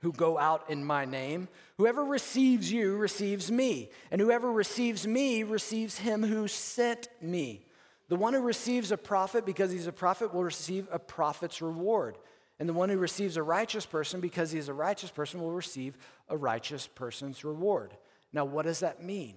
who 0.02 0.12
go 0.13 0.38
out 0.38 0.69
in 0.69 0.86
my 0.86 1.06
name, 1.06 1.47
whoever 1.78 2.06
receives 2.06 2.71
you 2.71 2.95
receives 2.95 3.52
me. 3.52 3.89
And 4.12 4.21
whoever 4.21 4.52
receives 4.52 5.06
me 5.06 5.43
receives 5.43 5.97
him 5.97 6.23
who 6.23 6.47
sent 6.47 7.10
me. 7.21 7.65
The 8.08 8.15
one 8.15 8.34
who 8.34 8.41
receives 8.41 8.91
a 8.91 8.97
prophet 8.97 9.45
because 9.45 9.71
he's 9.71 9.88
a 9.88 9.91
prophet 9.91 10.34
will 10.34 10.43
receive 10.43 10.88
a 10.91 10.99
prophet's 10.99 11.62
reward. 11.62 12.17
And 12.60 12.67
the 12.67 12.74
one 12.74 12.89
who 12.89 12.98
receives 12.98 13.38
a 13.38 13.43
righteous 13.43 13.86
person 13.86 14.19
because 14.19 14.52
he 14.52 14.60
is 14.60 14.67
a 14.67 14.74
righteous 14.74 15.12
person 15.12 15.41
will 15.41 15.52
receive 15.52 15.98
a 16.28 16.36
righteous 16.36 16.88
person's 16.88 17.45
reward. 17.45 17.95
Now, 18.34 18.45
what 18.45 18.65
does 18.65 18.82
that 18.82 19.02
mean? 19.02 19.36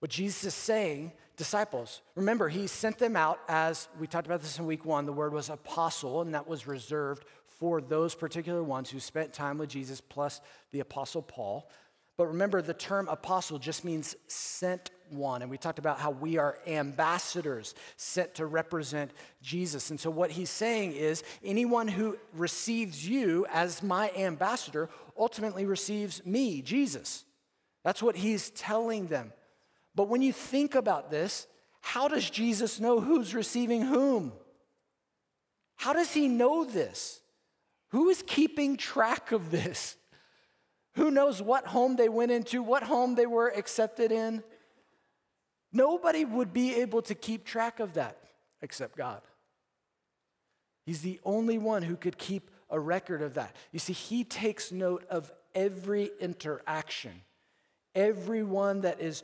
What 0.00 0.10
Jesus 0.10 0.42
is 0.44 0.54
saying, 0.54 1.12
disciples, 1.36 2.00
remember, 2.16 2.48
he 2.48 2.66
sent 2.66 2.98
them 2.98 3.14
out 3.14 3.38
as 3.48 3.88
we 4.00 4.06
talked 4.06 4.26
about 4.26 4.40
this 4.40 4.58
in 4.58 4.66
week 4.66 4.84
one. 4.84 5.06
The 5.06 5.12
word 5.12 5.32
was 5.32 5.48
apostle, 5.48 6.22
and 6.22 6.34
that 6.34 6.48
was 6.48 6.66
reserved 6.66 7.24
for 7.46 7.80
those 7.80 8.14
particular 8.14 8.64
ones 8.64 8.90
who 8.90 8.98
spent 8.98 9.32
time 9.32 9.58
with 9.58 9.68
Jesus, 9.68 10.00
plus 10.00 10.40
the 10.72 10.80
apostle 10.80 11.22
Paul. 11.22 11.70
But 12.16 12.26
remember, 12.28 12.60
the 12.60 12.74
term 12.74 13.08
apostle 13.08 13.58
just 13.58 13.84
means 13.84 14.14
sent 14.26 14.90
one. 15.08 15.42
And 15.42 15.50
we 15.50 15.56
talked 15.56 15.78
about 15.78 15.98
how 15.98 16.10
we 16.10 16.36
are 16.38 16.58
ambassadors 16.66 17.74
sent 17.96 18.34
to 18.34 18.46
represent 18.46 19.12
Jesus. 19.42 19.90
And 19.90 19.98
so, 19.98 20.10
what 20.10 20.30
he's 20.30 20.50
saying 20.50 20.92
is 20.92 21.22
anyone 21.42 21.88
who 21.88 22.18
receives 22.34 23.08
you 23.08 23.46
as 23.50 23.82
my 23.82 24.10
ambassador 24.16 24.88
ultimately 25.16 25.64
receives 25.64 26.24
me, 26.26 26.62
Jesus. 26.62 27.24
That's 27.84 28.02
what 28.02 28.16
he's 28.16 28.50
telling 28.50 29.06
them. 29.06 29.32
But 29.94 30.08
when 30.08 30.22
you 30.22 30.32
think 30.32 30.74
about 30.74 31.10
this, 31.10 31.46
how 31.80 32.08
does 32.08 32.28
Jesus 32.28 32.78
know 32.78 33.00
who's 33.00 33.34
receiving 33.34 33.82
whom? 33.82 34.32
How 35.76 35.92
does 35.92 36.12
he 36.12 36.28
know 36.28 36.64
this? 36.64 37.20
Who 37.88 38.08
is 38.08 38.22
keeping 38.26 38.76
track 38.76 39.32
of 39.32 39.50
this? 39.50 39.96
Who 40.94 41.10
knows 41.10 41.40
what 41.40 41.66
home 41.66 41.96
they 41.96 42.08
went 42.08 42.30
into, 42.30 42.62
what 42.62 42.82
home 42.82 43.14
they 43.14 43.26
were 43.26 43.48
accepted 43.48 44.12
in? 44.12 44.42
Nobody 45.72 46.24
would 46.24 46.52
be 46.52 46.74
able 46.76 47.02
to 47.02 47.14
keep 47.14 47.44
track 47.44 47.80
of 47.80 47.94
that 47.94 48.18
except 48.60 48.96
God. 48.96 49.22
He's 50.84 51.00
the 51.00 51.20
only 51.24 51.58
one 51.58 51.82
who 51.82 51.96
could 51.96 52.18
keep 52.18 52.50
a 52.68 52.78
record 52.78 53.22
of 53.22 53.34
that. 53.34 53.56
You 53.70 53.78
see, 53.78 53.92
He 53.92 54.24
takes 54.24 54.72
note 54.72 55.04
of 55.08 55.30
every 55.54 56.10
interaction, 56.20 57.22
everyone 57.94 58.82
that 58.82 59.00
is 59.00 59.22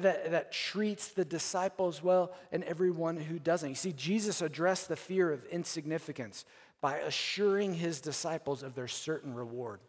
that, 0.00 0.30
that 0.30 0.52
treats 0.52 1.08
the 1.08 1.24
disciples 1.24 2.02
well 2.02 2.32
and 2.50 2.62
everyone 2.64 3.16
who 3.16 3.38
doesn't. 3.38 3.70
You 3.70 3.74
see, 3.74 3.92
Jesus 3.92 4.42
addressed 4.42 4.88
the 4.88 4.96
fear 4.96 5.32
of 5.32 5.46
insignificance 5.46 6.44
by 6.82 6.98
assuring 6.98 7.74
his 7.74 8.00
disciples 8.00 8.62
of 8.62 8.74
their 8.74 8.88
certain 8.88 9.34
reward. 9.34 9.80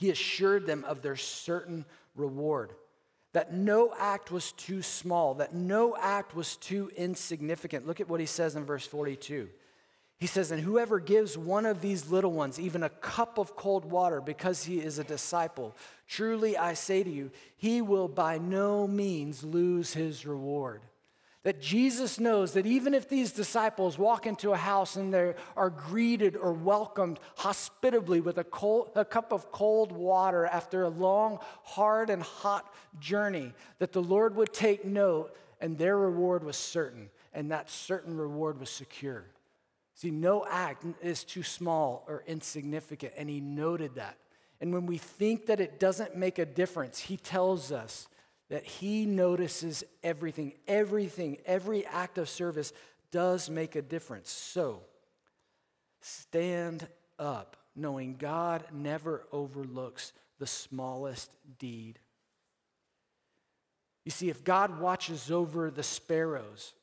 He 0.00 0.08
assured 0.08 0.64
them 0.64 0.82
of 0.86 1.02
their 1.02 1.14
certain 1.14 1.84
reward. 2.16 2.72
That 3.34 3.52
no 3.52 3.92
act 3.98 4.30
was 4.32 4.52
too 4.52 4.80
small, 4.80 5.34
that 5.34 5.54
no 5.54 5.94
act 5.94 6.34
was 6.34 6.56
too 6.56 6.90
insignificant. 6.96 7.86
Look 7.86 8.00
at 8.00 8.08
what 8.08 8.18
he 8.18 8.24
says 8.24 8.56
in 8.56 8.64
verse 8.64 8.86
42. 8.86 9.50
He 10.16 10.26
says, 10.26 10.50
And 10.50 10.62
whoever 10.62 11.00
gives 11.00 11.36
one 11.36 11.66
of 11.66 11.82
these 11.82 12.10
little 12.10 12.32
ones 12.32 12.58
even 12.58 12.82
a 12.82 12.88
cup 12.88 13.36
of 13.36 13.56
cold 13.56 13.84
water 13.84 14.22
because 14.22 14.64
he 14.64 14.80
is 14.80 14.98
a 14.98 15.04
disciple, 15.04 15.76
truly 16.08 16.56
I 16.56 16.72
say 16.72 17.02
to 17.02 17.10
you, 17.10 17.30
he 17.58 17.82
will 17.82 18.08
by 18.08 18.38
no 18.38 18.86
means 18.86 19.44
lose 19.44 19.92
his 19.92 20.24
reward. 20.24 20.80
That 21.42 21.60
Jesus 21.60 22.20
knows 22.20 22.52
that 22.52 22.66
even 22.66 22.92
if 22.92 23.08
these 23.08 23.32
disciples 23.32 23.98
walk 23.98 24.26
into 24.26 24.52
a 24.52 24.58
house 24.58 24.96
and 24.96 25.12
they 25.12 25.34
are 25.56 25.70
greeted 25.70 26.36
or 26.36 26.52
welcomed 26.52 27.18
hospitably 27.36 28.20
with 28.20 28.36
a, 28.36 28.44
cold, 28.44 28.90
a 28.94 29.06
cup 29.06 29.32
of 29.32 29.50
cold 29.50 29.90
water 29.90 30.44
after 30.44 30.82
a 30.82 30.90
long, 30.90 31.38
hard, 31.62 32.10
and 32.10 32.22
hot 32.22 32.74
journey, 32.98 33.54
that 33.78 33.92
the 33.92 34.02
Lord 34.02 34.36
would 34.36 34.52
take 34.52 34.84
note 34.84 35.34
and 35.60 35.78
their 35.78 35.96
reward 35.96 36.44
was 36.44 36.56
certain, 36.56 37.10
and 37.32 37.50
that 37.50 37.70
certain 37.70 38.16
reward 38.16 38.58
was 38.58 38.70
secure. 38.70 39.24
See, 39.94 40.10
no 40.10 40.46
act 40.48 40.84
is 41.02 41.24
too 41.24 41.42
small 41.42 42.04
or 42.08 42.24
insignificant, 42.26 43.12
and 43.16 43.28
he 43.28 43.40
noted 43.40 43.96
that. 43.96 44.16
And 44.60 44.72
when 44.72 44.86
we 44.86 44.98
think 44.98 45.46
that 45.46 45.60
it 45.60 45.78
doesn't 45.78 46.16
make 46.16 46.38
a 46.38 46.46
difference, 46.46 47.00
he 47.00 47.16
tells 47.16 47.72
us 47.72 48.08
that 48.50 48.66
he 48.66 49.06
notices 49.06 49.82
everything. 50.02 50.52
Everything, 50.68 51.38
every 51.46 51.86
act 51.86 52.18
of 52.18 52.28
service 52.28 52.72
does 53.10 53.48
make 53.48 53.76
a 53.76 53.82
difference. 53.82 54.30
So, 54.30 54.82
stand 56.00 56.86
up, 57.18 57.56
knowing 57.74 58.16
God 58.16 58.64
never 58.72 59.24
overlooks 59.32 60.12
the 60.38 60.46
smallest 60.46 61.30
deed. 61.58 61.98
You 64.04 64.10
see, 64.10 64.30
if 64.30 64.42
God 64.42 64.80
watches 64.80 65.30
over 65.30 65.70
the 65.70 65.82
sparrows, 65.82 66.74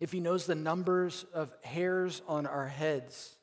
if 0.00 0.12
he 0.12 0.20
knows 0.20 0.46
the 0.46 0.54
numbers 0.54 1.26
of 1.34 1.52
hairs 1.62 2.22
on 2.28 2.46
our 2.46 2.68
heads, 2.68 3.36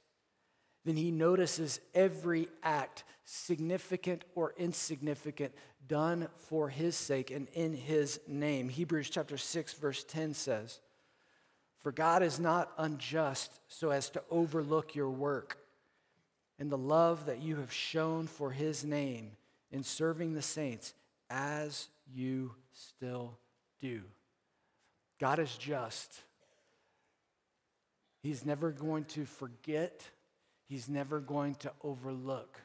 then 0.86 0.96
he 0.96 1.12
notices 1.12 1.80
every 1.94 2.48
act, 2.64 3.04
significant 3.26 4.24
or 4.36 4.54
insignificant, 4.58 5.54
done 5.88 6.30
for 6.36 6.70
his 6.70 6.96
sake 6.96 7.32
and 7.32 7.50
in 7.50 7.74
his 7.74 8.20
name. 8.28 8.70
Hebrews 8.70 9.10
chapter 9.10 9.38
6 9.38 9.74
verse 9.74 10.04
10 10.04 10.34
says, 10.34 10.80
"For 11.80 11.92
God 11.92 12.24
is 12.24 12.40
not 12.40 12.72
unjust 12.78 13.60
so 13.68 13.90
as 13.90 14.10
to 14.12 14.24
overlook 14.30 14.96
your 14.96 15.10
work 15.10 15.58
and 16.58 16.72
the 16.72 16.78
love 16.78 17.26
that 17.26 17.42
you 17.42 17.58
have 17.58 17.74
shown 17.74 18.28
for 18.28 18.52
his 18.52 18.86
name 18.86 19.36
in 19.72 19.84
serving 19.84 20.34
the 20.34 20.42
saints 20.42 20.94
as 21.30 21.90
you 22.14 22.56
still 22.72 23.38
do. 23.82 24.04
God 25.20 25.40
is 25.40 25.56
just. 25.58 26.22
He's 28.22 28.46
never 28.46 28.72
going 28.72 29.06
to 29.06 29.26
forget, 29.26 30.10
He's 30.68 30.90
never 30.90 31.20
going 31.20 31.56
to 31.56 31.72
overlook. 31.84 32.60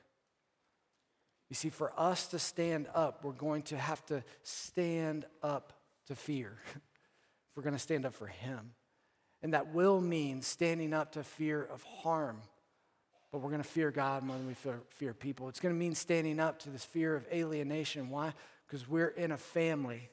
You 1.50 1.56
see, 1.56 1.68
for 1.68 1.92
us 1.98 2.28
to 2.28 2.38
stand 2.38 2.86
up, 2.94 3.24
we're 3.24 3.32
going 3.32 3.62
to 3.64 3.76
have 3.76 4.06
to 4.06 4.22
stand 4.44 5.26
up 5.42 5.72
to 6.06 6.14
fear. 6.14 6.56
if 6.74 6.80
we're 7.56 7.64
going 7.64 7.74
to 7.74 7.78
stand 7.78 8.06
up 8.06 8.14
for 8.14 8.28
Him. 8.28 8.70
And 9.42 9.52
that 9.52 9.74
will 9.74 10.00
mean 10.00 10.42
standing 10.42 10.94
up 10.94 11.12
to 11.12 11.24
fear 11.24 11.62
of 11.62 11.82
harm. 11.82 12.40
But 13.32 13.38
we're 13.38 13.50
going 13.50 13.62
to 13.62 13.68
fear 13.68 13.90
God 13.90 14.22
more 14.22 14.36
than 14.36 14.46
we 14.46 14.54
fear, 14.54 14.80
fear 14.90 15.12
people. 15.12 15.48
It's 15.48 15.60
going 15.60 15.74
to 15.74 15.78
mean 15.78 15.94
standing 15.94 16.38
up 16.38 16.60
to 16.60 16.70
this 16.70 16.84
fear 16.84 17.16
of 17.16 17.26
alienation. 17.32 18.10
Why? 18.10 18.32
Because 18.66 18.88
we're 18.88 19.08
in 19.08 19.32
a 19.32 19.36
family. 19.36 20.08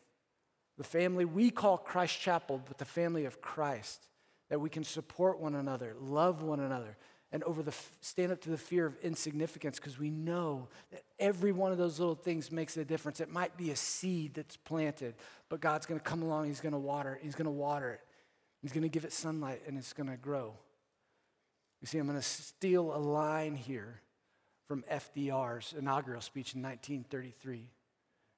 The 0.78 0.84
family 0.84 1.26
we 1.26 1.52
call 1.52 1.78
Christ 1.78 2.20
Chapel, 2.20 2.62
but 2.68 2.80
the 2.80 2.86
family 2.86 3.26
of 3.26 3.42
Christ. 3.42 4.08
That 4.50 4.60
we 4.60 4.70
can 4.70 4.84
support 4.84 5.40
one 5.40 5.56
another, 5.56 5.96
love 6.00 6.42
one 6.42 6.62
another, 6.62 6.98
and 7.32 7.44
over 7.44 7.62
the 7.62 7.74
stand 8.02 8.32
up 8.32 8.42
to 8.42 8.50
the 8.50 8.58
fear 8.58 8.86
of 8.86 8.98
insignificance 9.04 9.78
because 9.78 10.00
we 10.00 10.10
know 10.10 10.68
that 10.92 11.04
every 11.20 11.52
one 11.52 11.72
of 11.72 11.78
those 11.78 12.00
little 12.00 12.16
things 12.16 12.52
makes 12.52 12.78
a 12.78 12.86
difference. 12.86 13.20
It 13.20 13.30
might 13.30 13.58
be 13.58 13.72
a 13.72 13.76
seed 13.76 14.36
that's 14.36 14.56
planted, 14.56 15.16
but 15.50 15.60
God's 15.60 15.86
going 15.86 16.00
to 16.00 16.04
come 16.04 16.24
along, 16.24 16.48
he's 16.48 16.62
going 16.62 16.74
to 16.74 16.80
water 16.80 17.16
it, 17.16 17.22
he's 17.24 17.36
going 17.36 17.46
to 17.46 17.52
water 17.52 17.92
it. 17.92 18.02
He's 18.62 18.72
going 18.72 18.84
to 18.84 18.90
give 18.90 19.06
it 19.06 19.14
sunlight 19.14 19.62
and 19.68 19.78
it's 19.78 19.94
going 19.94 20.10
to 20.10 20.18
grow. 20.18 20.54
You 21.82 21.88
see, 21.88 22.00
I'm 22.00 22.08
going 22.08 22.18
to 22.18 22.26
steal 22.26 22.96
a 22.96 22.98
line 22.98 23.56
here 23.56 24.02
from 24.68 24.84
FDR's 24.92 25.74
inaugural 25.78 26.22
speech 26.22 26.56
in 26.56 26.62
1933. 26.62 27.70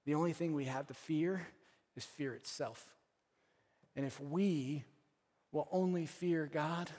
The 0.06 0.16
only 0.16 0.34
thing 0.34 0.54
we 0.54 0.66
have 0.66 0.88
to 0.88 0.94
fear 0.94 1.48
is 1.96 2.04
fear 2.04 2.34
itself. 2.34 2.94
And 3.96 4.06
if 4.06 4.20
we 4.20 4.84
will 5.52 5.68
only 5.72 6.06
fear 6.06 6.50
God, 6.52 6.90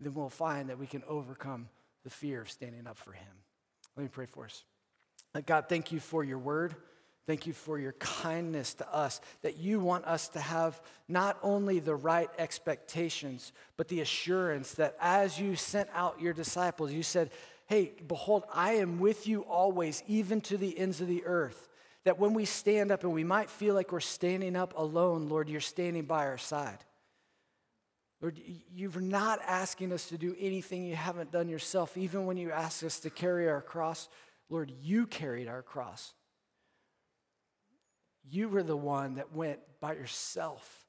then 0.00 0.14
we'll 0.14 0.28
find 0.28 0.68
that 0.68 0.78
we 0.78 0.86
can 0.86 1.02
overcome 1.08 1.68
the 2.04 2.10
fear 2.10 2.40
of 2.40 2.50
standing 2.50 2.86
up 2.86 2.98
for 2.98 3.12
Him. 3.12 3.26
Let 3.96 4.02
me 4.04 4.08
pray 4.08 4.26
for 4.26 4.44
us. 4.44 4.64
Uh, 5.34 5.40
God, 5.44 5.66
thank 5.68 5.92
you 5.92 6.00
for 6.00 6.22
your 6.22 6.38
word. 6.38 6.74
Thank 7.26 7.46
you 7.46 7.52
for 7.52 7.76
your 7.78 7.92
kindness 7.92 8.74
to 8.74 8.94
us, 8.94 9.20
that 9.42 9.56
you 9.56 9.80
want 9.80 10.04
us 10.04 10.28
to 10.28 10.40
have 10.40 10.80
not 11.08 11.38
only 11.42 11.80
the 11.80 11.96
right 11.96 12.30
expectations, 12.38 13.52
but 13.76 13.88
the 13.88 14.00
assurance 14.00 14.72
that 14.74 14.96
as 15.00 15.40
you 15.40 15.56
sent 15.56 15.88
out 15.92 16.20
your 16.20 16.32
disciples, 16.32 16.92
you 16.92 17.02
said, 17.02 17.30
Hey, 17.66 17.94
behold, 18.06 18.44
I 18.54 18.74
am 18.74 19.00
with 19.00 19.26
you 19.26 19.40
always, 19.40 20.04
even 20.06 20.40
to 20.42 20.56
the 20.56 20.78
ends 20.78 21.00
of 21.00 21.08
the 21.08 21.24
earth. 21.24 21.68
That 22.04 22.20
when 22.20 22.32
we 22.32 22.44
stand 22.44 22.92
up 22.92 23.02
and 23.02 23.12
we 23.12 23.24
might 23.24 23.50
feel 23.50 23.74
like 23.74 23.90
we're 23.90 23.98
standing 23.98 24.54
up 24.54 24.78
alone, 24.78 25.28
Lord, 25.28 25.48
you're 25.48 25.60
standing 25.60 26.04
by 26.04 26.26
our 26.26 26.38
side. 26.38 26.78
Lord, 28.26 28.40
you're 28.74 29.00
not 29.00 29.38
asking 29.46 29.92
us 29.92 30.08
to 30.08 30.18
do 30.18 30.34
anything 30.40 30.84
you 30.84 30.96
haven't 30.96 31.30
done 31.30 31.48
yourself. 31.48 31.96
Even 31.96 32.26
when 32.26 32.36
you 32.36 32.50
ask 32.50 32.82
us 32.82 32.98
to 33.00 33.08
carry 33.08 33.48
our 33.48 33.62
cross, 33.62 34.08
Lord, 34.50 34.72
you 34.82 35.06
carried 35.06 35.46
our 35.46 35.62
cross. 35.62 36.12
You 38.28 38.48
were 38.48 38.64
the 38.64 38.76
one 38.76 39.14
that 39.14 39.32
went 39.32 39.60
by 39.80 39.92
yourself. 39.92 40.86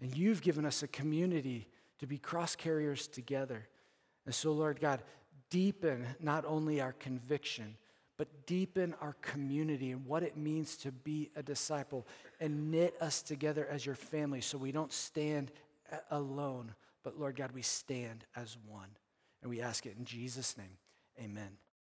And 0.00 0.16
you've 0.16 0.42
given 0.42 0.66
us 0.66 0.82
a 0.82 0.88
community 0.88 1.68
to 2.00 2.08
be 2.08 2.18
cross 2.18 2.56
carriers 2.56 3.06
together. 3.06 3.68
And 4.26 4.34
so, 4.34 4.50
Lord 4.50 4.80
God, 4.80 5.00
deepen 5.50 6.06
not 6.18 6.44
only 6.44 6.80
our 6.80 6.92
conviction, 6.92 7.76
but 8.16 8.48
deepen 8.48 8.96
our 9.00 9.14
community 9.22 9.92
and 9.92 10.04
what 10.06 10.24
it 10.24 10.36
means 10.36 10.76
to 10.78 10.90
be 10.90 11.30
a 11.36 11.42
disciple 11.42 12.04
and 12.40 12.72
knit 12.72 12.96
us 13.00 13.22
together 13.22 13.64
as 13.70 13.86
your 13.86 13.94
family 13.94 14.40
so 14.40 14.58
we 14.58 14.72
don't 14.72 14.92
stand 14.92 15.52
alone, 16.10 16.74
but 17.02 17.18
Lord 17.18 17.36
God, 17.36 17.52
we 17.52 17.62
stand 17.62 18.24
as 18.36 18.56
one. 18.66 18.90
And 19.42 19.50
we 19.50 19.60
ask 19.60 19.86
it 19.86 19.96
in 19.96 20.04
Jesus' 20.04 20.56
name. 20.56 20.78
Amen. 21.22 21.58